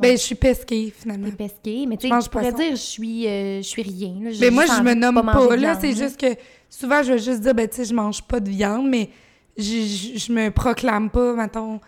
[0.00, 1.28] Ben, je suis pesquée, finalement.
[1.30, 4.14] T'es pesquée, mais tu Je sais, tu pourrais dire je suis, euh, je suis rien.
[4.22, 4.30] Là.
[4.40, 5.56] Mais moi, je me nomme pas.
[5.56, 5.76] là.
[5.80, 6.34] C'est juste que
[6.70, 9.10] souvent, je vais juste dire, ben, tu sais, je mange pas de viande, mais
[9.56, 11.80] je, je, je me proclame pas, mettons,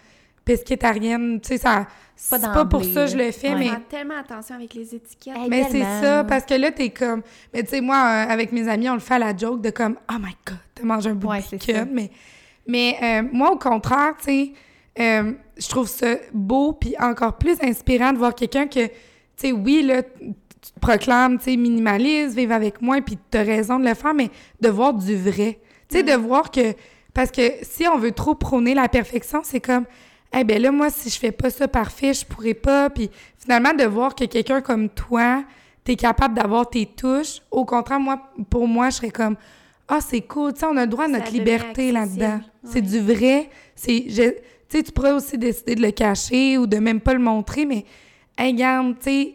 [0.44, 1.40] pesquétarienne.
[1.40, 1.86] Tu sais, ça.
[2.22, 3.58] C'est Pas pas pour ça que je le fais, Ouais.
[3.58, 3.68] mais.
[3.68, 5.36] Faire tellement attention avec les étiquettes.
[5.36, 7.22] Hey, Mais c'est ça, parce que là, t'es comme.
[7.54, 9.70] Mais tu sais, moi, euh, avec mes amis, on le fait à la joke de
[9.70, 11.88] comme, oh my god, t'as mangé un bout Ouais, de c'est bacon.
[11.94, 12.10] Mais,
[12.66, 14.52] mais euh, moi, au contraire, tu sais,
[15.00, 18.92] euh, je trouve ça beau, puis encore plus inspirant de voir quelqu'un que, tu
[19.36, 23.42] sais, oui, là, tu te proclames, tu sais, minimaliste, vivre avec moi, puis tu as
[23.42, 24.30] raison de le faire, mais
[24.60, 25.58] de voir du vrai.
[25.88, 26.74] Tu sais, de voir que...
[27.14, 29.84] Parce que si on veut trop prôner la perfection, c'est comme...
[30.32, 32.88] Eh ben là, moi, si je fais pas ça parfait, je pourrais pas.
[32.88, 35.42] Puis finalement, de voir que quelqu'un comme toi,
[35.82, 37.40] t'es capable d'avoir tes touches.
[37.50, 39.36] Au contraire, moi, pour moi, je serais comme...
[39.88, 42.40] Ah, c'est cool, tu sais, on a le droit à notre liberté là-dedans.
[42.62, 43.50] C'est du vrai.
[43.74, 44.06] C'est...
[44.70, 47.66] Tu sais, tu pourrais aussi décider de le cacher ou de même pas le montrer,
[47.66, 47.84] mais...
[48.38, 49.34] Hey, regarde, tu sais,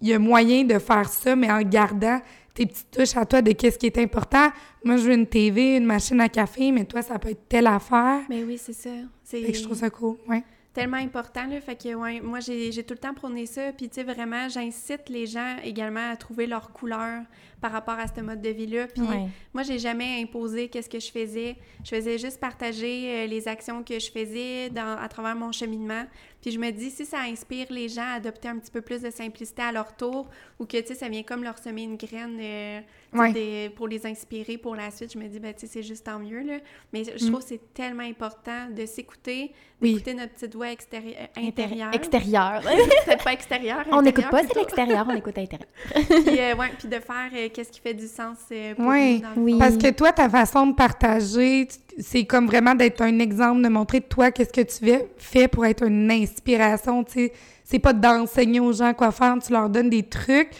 [0.00, 2.20] il y a moyen de faire ça, mais en gardant
[2.54, 4.50] tes petites touches à toi de qu'est-ce qui est important.
[4.84, 7.66] Moi, je veux une TV, une machine à café, mais toi, ça peut être telle
[7.66, 8.20] affaire.
[8.28, 8.90] Mais oui, c'est ça.
[9.24, 10.42] C'est Fait que je trouve ça cool, ouais.
[10.74, 11.60] Tellement important, là.
[11.60, 13.72] Fait que, ouais, moi, j'ai tout le temps prôné ça.
[13.72, 17.22] Puis, tu sais, vraiment, j'incite les gens également à trouver leur couleur
[17.60, 18.86] par rapport à ce mode de vie-là.
[18.86, 19.26] Puis, Ouais.
[19.52, 21.56] moi, j'ai jamais imposé qu'est-ce que je faisais.
[21.84, 26.04] Je faisais juste partager euh, les actions que je faisais dans, à travers mon cheminement.
[26.48, 29.02] Puis, je me dis, si ça inspire les gens à adopter un petit peu plus
[29.02, 30.26] de simplicité à leur tour,
[30.58, 32.80] ou que, tu sais, ça vient comme leur semer une graine euh,
[33.14, 33.32] Ouais.
[33.32, 36.04] des- pour les inspirer pour la suite, je me dis, ben, tu sais, c'est juste
[36.06, 36.54] tant mieux, là.
[36.92, 37.28] Mais je Mm.
[37.30, 39.92] trouve que c'est tellement important de s'écouter, Oui.
[39.94, 41.90] d'écouter notre petite voix extérie- euh, intérieure.
[41.94, 42.60] Extérieur.
[43.06, 43.84] Peut-être pas extérieure.
[43.92, 45.68] on n'écoute pas, c'est l'extérieur, on écoute l'intérieur.
[45.94, 49.14] puis, euh, ouais, puis de faire euh, qu'est-ce qui fait du sens euh, pour Ouais.
[49.14, 49.52] nous, dans le Oui.
[49.52, 49.58] fond.
[49.58, 51.68] Parce que toi, ta façon de partager,
[51.98, 55.84] c'est comme vraiment d'être un exemple, de montrer toi qu'est-ce que tu fais- pour être
[55.86, 57.32] une inspiration, tu sais.
[57.64, 60.50] C'est pas d'enseigner aux gens quoi faire, tu leur donnes des trucs,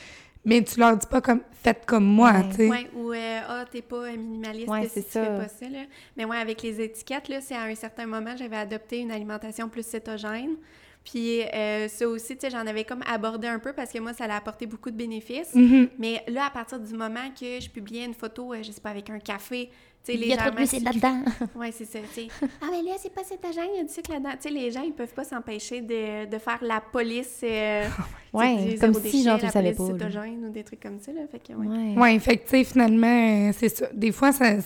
[0.45, 2.49] mais tu leur dis pas comme «faites comme moi Ouais.
[2.51, 2.68] tu sais.
[2.68, 5.24] Ouais, ou euh, ah, t'es pas minimaliste Ouais, si c'est tu ça.
[5.24, 5.81] fais pas ça, là.
[6.16, 9.68] Mais ouais, avec les étiquettes, là, c'est à un certain moment, j'avais adopté une alimentation
[9.68, 10.57] plus cétogène.
[11.05, 14.12] Puis euh, ça aussi, tu sais, j'en avais comme abordé un peu parce que moi,
[14.12, 15.55] ça allait apporter beaucoup de bénéfices.
[15.55, 15.89] Mhm.
[15.99, 18.91] Mais là, à partir du moment que je publiais une photo, euh, je sais pas,
[18.91, 19.70] avec un café,
[20.15, 21.23] Il y a trop de glucides là-dedans.
[21.57, 21.99] Ouais, c'est ça.
[22.63, 24.31] Ah, mais là, c'est pas cétogène, il y a du sucre là-dedans.
[24.41, 27.41] Tu sais, les gens, ils peuvent pas s'empêcher de, de faire la police.
[27.43, 27.87] euh,
[28.33, 29.93] Ouais, comme si, genre, tu savais pas, là.
[29.93, 31.23] cétogène ou des trucs comme ça, là.
[31.31, 31.67] Fait que, ouais.
[31.67, 31.95] Ouais.
[31.99, 33.87] Ouais, fait que, tu sais, finalement, c'est ça.
[33.95, 34.57] Des fois, ça,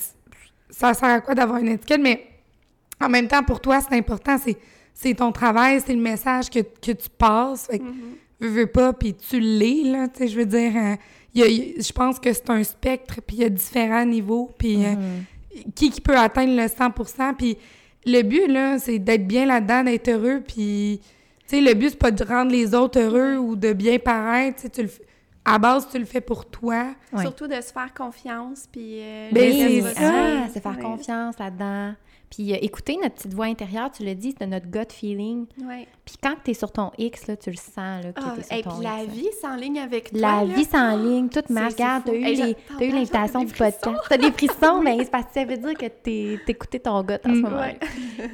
[0.70, 2.26] ça sert à quoi d'avoir une étiquette, mais
[3.01, 4.57] en même temps, pour toi, c'est important, c'est,
[4.95, 7.66] c'est ton travail, c'est le message que, que tu passes.
[7.66, 8.16] Fait que, Mhm.
[8.40, 10.97] veux, veux pas, puis tu l'es, là, tu sais, je veux dire, euh,
[11.34, 13.45] il y a- il y a- je pense que c'est un spectre, puis il y
[13.45, 15.24] a différents niveaux, puis euh, Mhm.
[15.74, 17.59] Qui qui peut atteindre le 100% puis
[18.05, 21.00] le but, là, c'est d'être bien là-dedans, d'être heureux, puis,
[21.48, 24.68] tu sais, le but, c'est pas de rendre les autres heureux ou de bien paraître,
[24.72, 25.00] tu le f-
[25.44, 26.86] à base, tu le fais pour toi.
[27.12, 27.22] Ouais.
[27.22, 28.98] Surtout de se faire confiance, puis...
[29.00, 30.12] euh, Ben, c'est ça.
[30.12, 30.82] Ah, se faire Ouais.
[30.82, 31.94] confiance là-dedans.
[32.34, 35.44] Puis euh, écouter notre petite voix intérieure, tu l'as dit, c'est notre gut feeling.
[35.66, 35.86] Ouais.
[36.06, 38.42] Puis quand tu es sur ton X, là, tu le sens là, que Ah, t'es
[38.42, 40.54] sur et ton puis la X, vie s'enligne avec toi, La là.
[40.54, 41.74] vie s'enligne, toute c'est- marche.
[41.76, 42.12] c'est Regarde, fou.
[42.78, 43.86] t'as eu, l'invitation du podcast.
[44.08, 47.12] T'as des frissons, mais c'est parce que ça veut dire que t'es- t'écoutais ton gut
[47.24, 47.40] en ce Mm.
[47.42, 47.56] moment.
[47.58, 47.78] Ouais.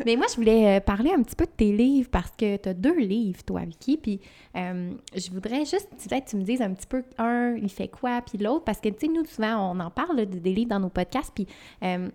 [0.07, 2.69] Mais moi, je voulais euh, parler un petit peu de tes livres parce que tu
[2.69, 3.97] as deux livres, toi, Vicky.
[3.97, 4.21] Puis
[4.57, 8.23] euh, je voudrais juste, peut-être, tu me dises un petit peu, un, il fait quoi,
[8.23, 10.71] puis l'autre, parce que, tu sais, nous, souvent, on en parle là, de- des livres
[10.71, 11.47] dans nos podcasts, puis
[11.83, 12.09] euh,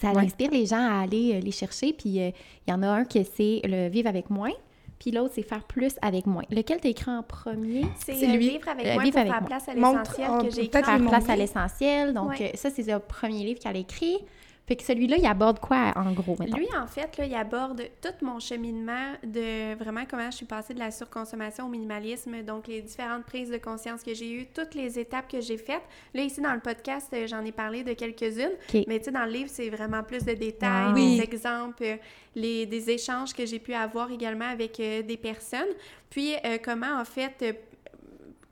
[0.00, 0.24] ça Ouais.
[0.24, 1.92] inspire les gens à aller euh, les chercher.
[1.92, 2.30] Puis euh,
[2.66, 4.52] il y en a un que c'est le vivre avec moins,
[4.98, 6.44] puis l'autre, c'est faire plus avec moins.
[6.50, 7.84] Lequel t'as écrit en premier?
[7.98, 8.50] C'est euh, lui.
[8.50, 9.48] vivre avec Euh, moi vivre pour avec faire moi.
[9.48, 10.82] place à l'essentiel que j'ai écrit.
[10.84, 12.12] Faire place à l'essentiel.
[12.14, 12.52] Donc, Ouais.
[12.54, 14.18] euh, ça, c'est le premier livre qu'elle a écrit.
[14.66, 16.56] Fait que celui-là, il aborde quoi, en gros, mettons?
[16.56, 20.72] Lui, en fait, là, il aborde tout mon cheminement de vraiment comment je suis passée
[20.72, 24.74] de la surconsommation au minimalisme, donc les différentes prises de conscience que j'ai eues, toutes
[24.74, 25.82] les étapes que j'ai faites.
[26.14, 28.54] Là, ici, dans le podcast, euh, j'en ai parlé de quelques-unes,
[28.88, 30.94] mais tu sais, dans le livre, c'est vraiment plus de détails, Wow.
[30.94, 31.20] des Oui.
[31.20, 31.96] exemples, euh,
[32.34, 35.68] les, des échanges que j'ai pu avoir également avec euh, des personnes.
[36.08, 37.44] Puis, euh, comment, en fait,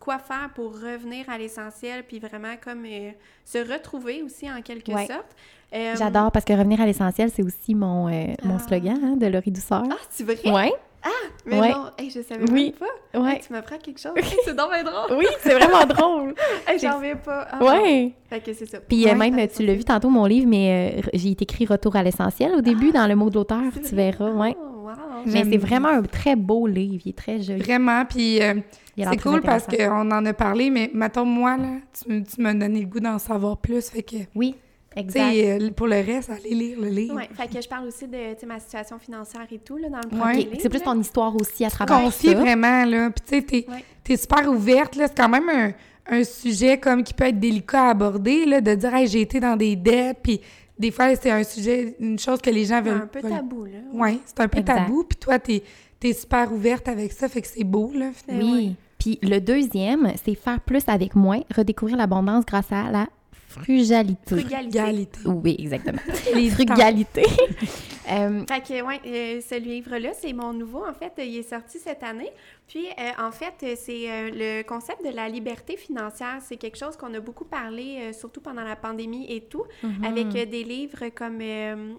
[0.02, 3.10] quoi faire pour revenir à l'essentiel, puis vraiment comme euh,
[3.44, 5.06] se retrouver aussi en quelque Ouais.
[5.06, 5.36] sorte.
[5.74, 8.66] Euh, J'adore parce que revenir à l'essentiel, c'est aussi mon, euh, mon Ah.
[8.66, 9.84] slogan hein, de Laurie Douceur.
[9.90, 10.36] Ah, c'est vrai?
[10.44, 10.72] ouais,
[11.46, 11.70] Mais Ouais.
[11.72, 12.74] non, hey, je savais Oui.
[12.80, 13.20] même pas.
[13.20, 13.32] ouais.
[13.36, 14.12] Hey, tu m'apprends quelque chose.
[14.16, 15.18] Hey, c'est donc bien drôle.
[15.18, 16.34] Oui, c'est vraiment drôle.
[16.68, 17.48] Hey, J'en reviens pas.
[17.50, 18.12] Ah, Ouais.
[18.30, 18.78] Fait que c'est ça.
[18.80, 22.02] Puis Ouais, même, tu l'as vu tantôt, mon livre, mais euh, j'ai écrit Retour à
[22.04, 24.10] l'essentiel au début, dans le mot de l'auteur, tu vrai?
[24.12, 24.30] verras.
[24.30, 24.56] Ouais.
[24.60, 24.92] Oh, wow.
[25.26, 27.02] Mais c'est vraiment un très beau livre.
[27.06, 27.60] Il est très joli.
[27.62, 28.54] Vraiment, puis euh,
[28.96, 32.80] c'est cool parce qu'on en a parlé, mais mettons, moi, là, tu, tu m'as donné
[32.80, 34.54] le goût d'en savoir plus, fait que, tu Oui,
[34.96, 35.34] exact.
[35.34, 37.14] euh, pour le reste, allez lire le livre.
[37.16, 40.00] Ouais, fait que je parle aussi de tu ma situation financière et tout là, dans
[40.10, 40.44] le Ouais.
[40.44, 42.34] premier C'est plus ton histoire aussi à travers Confie ça.
[42.34, 43.66] vraiment, là, puis tu sais, t'es
[44.10, 44.16] Ouais.
[44.16, 45.72] super ouverte, là, c'est quand même un,
[46.18, 49.40] un sujet comme qui peut être délicat à aborder, là, de dire, hey, j'ai été
[49.40, 50.40] dans des dettes, puis
[50.78, 53.02] des fois, c'est un sujet, une chose que les gens C'est veulent...
[53.02, 53.78] un peu veulent- tabou, là.
[53.94, 54.74] Ouais, c'est un peu Exact.
[54.80, 55.62] tabou, puis toi, t'es
[56.04, 58.54] es super ouverte avec ça, fait que c'est beau, là, finalement.
[58.54, 58.76] Eh Oui.
[59.02, 63.08] Puis le deuxième, c'est faire plus avec moins, redécouvrir l'abondance grâce à la
[63.48, 64.36] frugalité.
[64.38, 65.18] Frugalité.
[65.24, 65.98] Oui, exactement.
[66.32, 67.24] Les Frugalité.
[68.10, 70.84] Euh, Fait que, ouais, euh, ce livre-là, c'est mon nouveau.
[70.84, 72.30] En fait, il est sorti cette année.
[72.66, 76.38] Puis, euh, en fait, c'est euh, le concept de la liberté financière.
[76.40, 80.04] C'est quelque chose qu'on a beaucoup parlé, surtout pendant la pandémie et tout, mhm.
[80.04, 81.40] avec des livres comme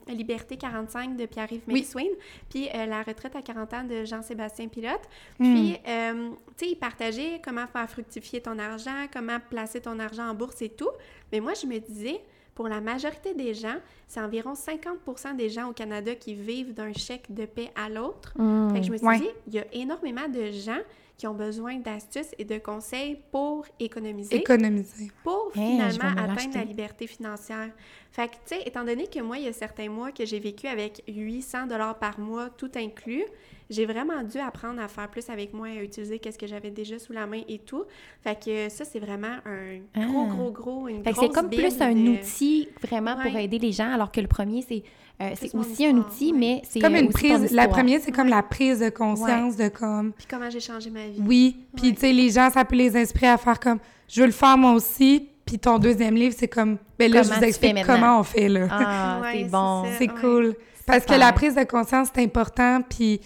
[0.07, 2.09] Liberté 45 de Pierre-Yves Oui.
[2.49, 5.01] Puis La retraite à 40 ans de Jean-Sébastien Pilote.
[5.39, 5.53] Hmm.
[5.53, 10.33] Puis, tu sais, il partageait comment faire fructifier ton argent, comment placer ton argent en
[10.33, 10.91] bourse et tout.
[11.31, 12.21] Mais moi, je me disais,
[12.55, 13.75] pour la majorité des gens,
[14.07, 18.33] c'est environ 50% des gens au Canada qui vivent d'un chèque de paie à l'autre.
[18.37, 18.73] Mm.
[18.73, 19.19] Fait que je me suis Ouais.
[19.19, 20.79] dit, il y a énormément de gens
[21.17, 25.11] qui ont besoin d'astuces et de conseils pour économiser, Économiser.
[25.23, 27.69] pour Hey, finalement atteindre la liberté financière.
[28.11, 30.39] Fait que, tu sais, étant donné que moi, il y a certains mois que j'ai
[30.39, 33.25] vécu avec 800 dollars par mois, tout inclus,
[33.73, 36.69] j'ai vraiment dû apprendre à faire plus avec moi et à utiliser qu'est-ce que j'avais
[36.71, 37.83] déjà sous la main et tout.
[38.23, 40.33] Fait que ça, c'est vraiment un gros, Ah.
[40.35, 43.59] gros, gros, une Fait que grosse c'est comme plus un de- outil vraiment pour aider
[43.59, 44.83] les gens, alors que le premier, c'est
[45.21, 46.37] euh, c'est aussi un outil, ouais.
[46.39, 47.51] mais c'est Comme euh, une prise.
[47.51, 48.31] La première, c'est comme Ouais.
[48.31, 50.11] la prise de conscience de comme.
[50.13, 51.21] Puis comment j'ai changé ma vie.
[51.23, 51.57] Oui.
[51.75, 51.93] Puis, Ouais.
[51.93, 54.57] tu sais, les gens, ça peut les inspirer à faire comme je veux le faire
[54.57, 55.29] moi aussi.
[55.45, 58.49] Puis ton deuxième livre, c'est comme ben là, Comment je vous explique comment on fait,
[58.49, 58.67] là.
[58.71, 59.83] Ah, Ouais, c'est bon.
[59.99, 60.55] C'est cool.
[60.87, 62.79] Parce que la prise de conscience, c'est important.
[62.81, 63.21] Puis,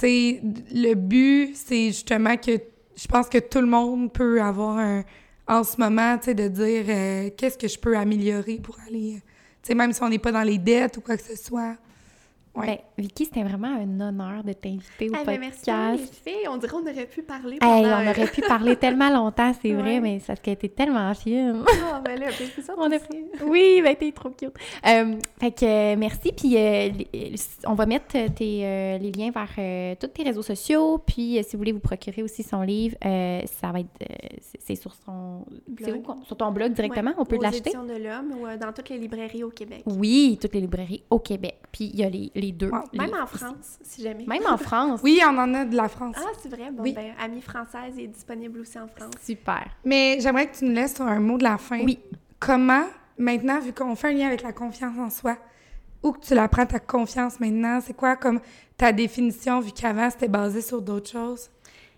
[0.00, 0.40] tu sais,
[0.72, 2.52] le but, c'est justement que
[2.96, 5.04] je pense que tout le monde peut avoir un.
[5.46, 9.14] En ce moment, tu sais, de dire euh, qu'est-ce que je peux améliorer pour aller.
[9.16, 9.20] euh,
[9.62, 11.76] Tu sais, même si on n'est pas dans les dettes ou quoi que ce soit.
[12.56, 12.66] Ouais.
[12.66, 16.48] Ben, Vicky, c'était vraiment un honneur de t'inviter au Ah, ben, merci les filles.
[16.48, 17.88] On dirait qu'on aurait pu parler Hey, pendant...
[17.88, 21.62] on euh, aurait pu parler tellement longtemps, c'est vrai, mais ça a été tellement fine.
[21.84, 22.96] Ah, ben là, c'est ça, On a-.
[23.46, 24.52] Oui, ben t'es trop cute.
[24.86, 26.88] Euh, fait que euh, merci, puis euh,
[27.66, 31.72] on va mettre tes, les liens vers tous tes réseaux sociaux, puis si vous voulez
[31.72, 33.88] vous procurer aussi son livre, ça va être,
[34.58, 37.70] c'est- sur son, où sur ton blog directement, Ouais, on peut aux l'acheter.
[37.70, 39.82] Éditions de l'Homme ou dans toutes les librairies au Québec.
[39.84, 42.70] Oui, toutes les librairies au Québec, puis il y a les, les deux.
[42.70, 42.84] Wow.
[42.92, 43.26] Même en.
[43.26, 44.24] France, si jamais.
[44.26, 45.00] Même en France.
[45.02, 46.16] Oui, on en a de la France.
[46.18, 46.70] Ah, c'est vrai?
[46.70, 46.92] Bon, Oui.
[46.92, 49.12] ben, Amie française est disponible aussi en France.
[49.22, 49.66] Super.
[49.84, 51.80] Mais j'aimerais que tu nous laisses sur un mot de la fin.
[51.84, 51.98] Oui.
[52.38, 52.84] Comment,
[53.18, 55.36] maintenant, vu qu'on fait un lien avec la confiance en soi,
[56.02, 57.80] où que tu la prends ta confiance maintenant?
[57.82, 58.40] C'est quoi comme
[58.76, 61.50] ta définition, vu qu'avant c'était basé sur d'autres choses?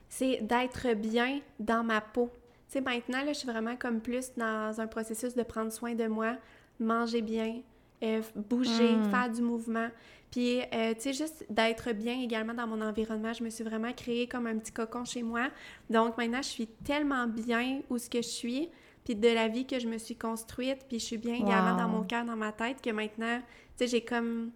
[0.09, 2.29] C'est d'être bien dans ma peau.
[2.69, 5.95] Tu sais, maintenant, là, je suis vraiment comme plus dans un processus de prendre soin
[5.95, 6.35] de moi,
[6.81, 7.61] manger bien,
[8.03, 9.11] euh, bouger, Mm.
[9.11, 9.89] faire du mouvement.
[10.33, 13.33] Puis, euh, tu sais, juste d'être bien également dans mon environnement.
[13.35, 15.49] Je me suis vraiment créé comme un petit cocon chez moi.
[15.91, 18.69] Donc, maintenant, je suis tellement bien où ce que je suis,
[19.05, 21.79] puis de la vie que je me suis construite, puis je suis bien également Wow.
[21.79, 23.41] dans mon cœur, dans ma tête, que maintenant,
[23.77, 24.51] tu sais, j'ai comme...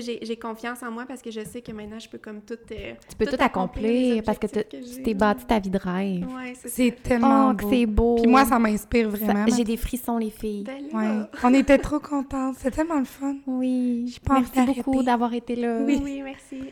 [0.00, 2.54] J'ai- j'ai confiance en moi parce que je sais que maintenant, je peux comme tout...
[2.72, 6.26] euh, Tu peux tout, accomplir parce que tu t'es bâti ta vie de rêve.
[6.34, 7.70] Ouais, c'est tellement Oh, que beau.
[7.70, 8.14] c'est beau.
[8.16, 9.46] Puis moi, ça m'inspire vraiment.
[9.56, 10.64] J'ai des frissons, les filles.
[10.64, 11.26] Ben Ouais.
[11.42, 12.56] On était trop contentes.
[12.58, 13.36] C'était tellement le fun.
[13.46, 15.78] Oui, Je pense merci beaucoup d'avoir été là.
[15.84, 16.62] Oui, merci.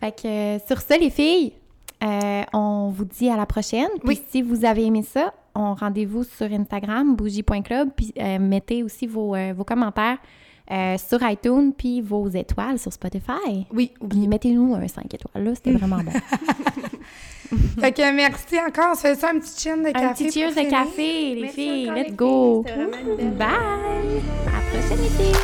[0.00, 1.52] Fait que euh, sur ça, les filles,
[2.02, 3.88] euh, on vous dit à la prochaine.
[4.00, 4.22] Puis Oui.
[4.30, 9.34] si vous avez aimé ça, on rendez-vous sur Instagram, bougie.club, puis euh, mettez aussi vos,
[9.34, 10.18] euh, vos commentaires
[10.70, 13.66] euh, sur iTunes, puis vos étoiles sur Spotify.
[13.72, 13.90] Oui.
[14.08, 16.12] Puis mettez-nous un 5 étoiles, là, c'était vraiment bon.
[17.80, 18.92] fait que merci encore.
[18.92, 20.04] On ça un petit chin de café.
[20.04, 21.90] Un petit cheers de café, les filles.
[21.92, 22.62] Let's go.
[22.62, 23.48] Bye.
[24.46, 25.36] À la prochaine été.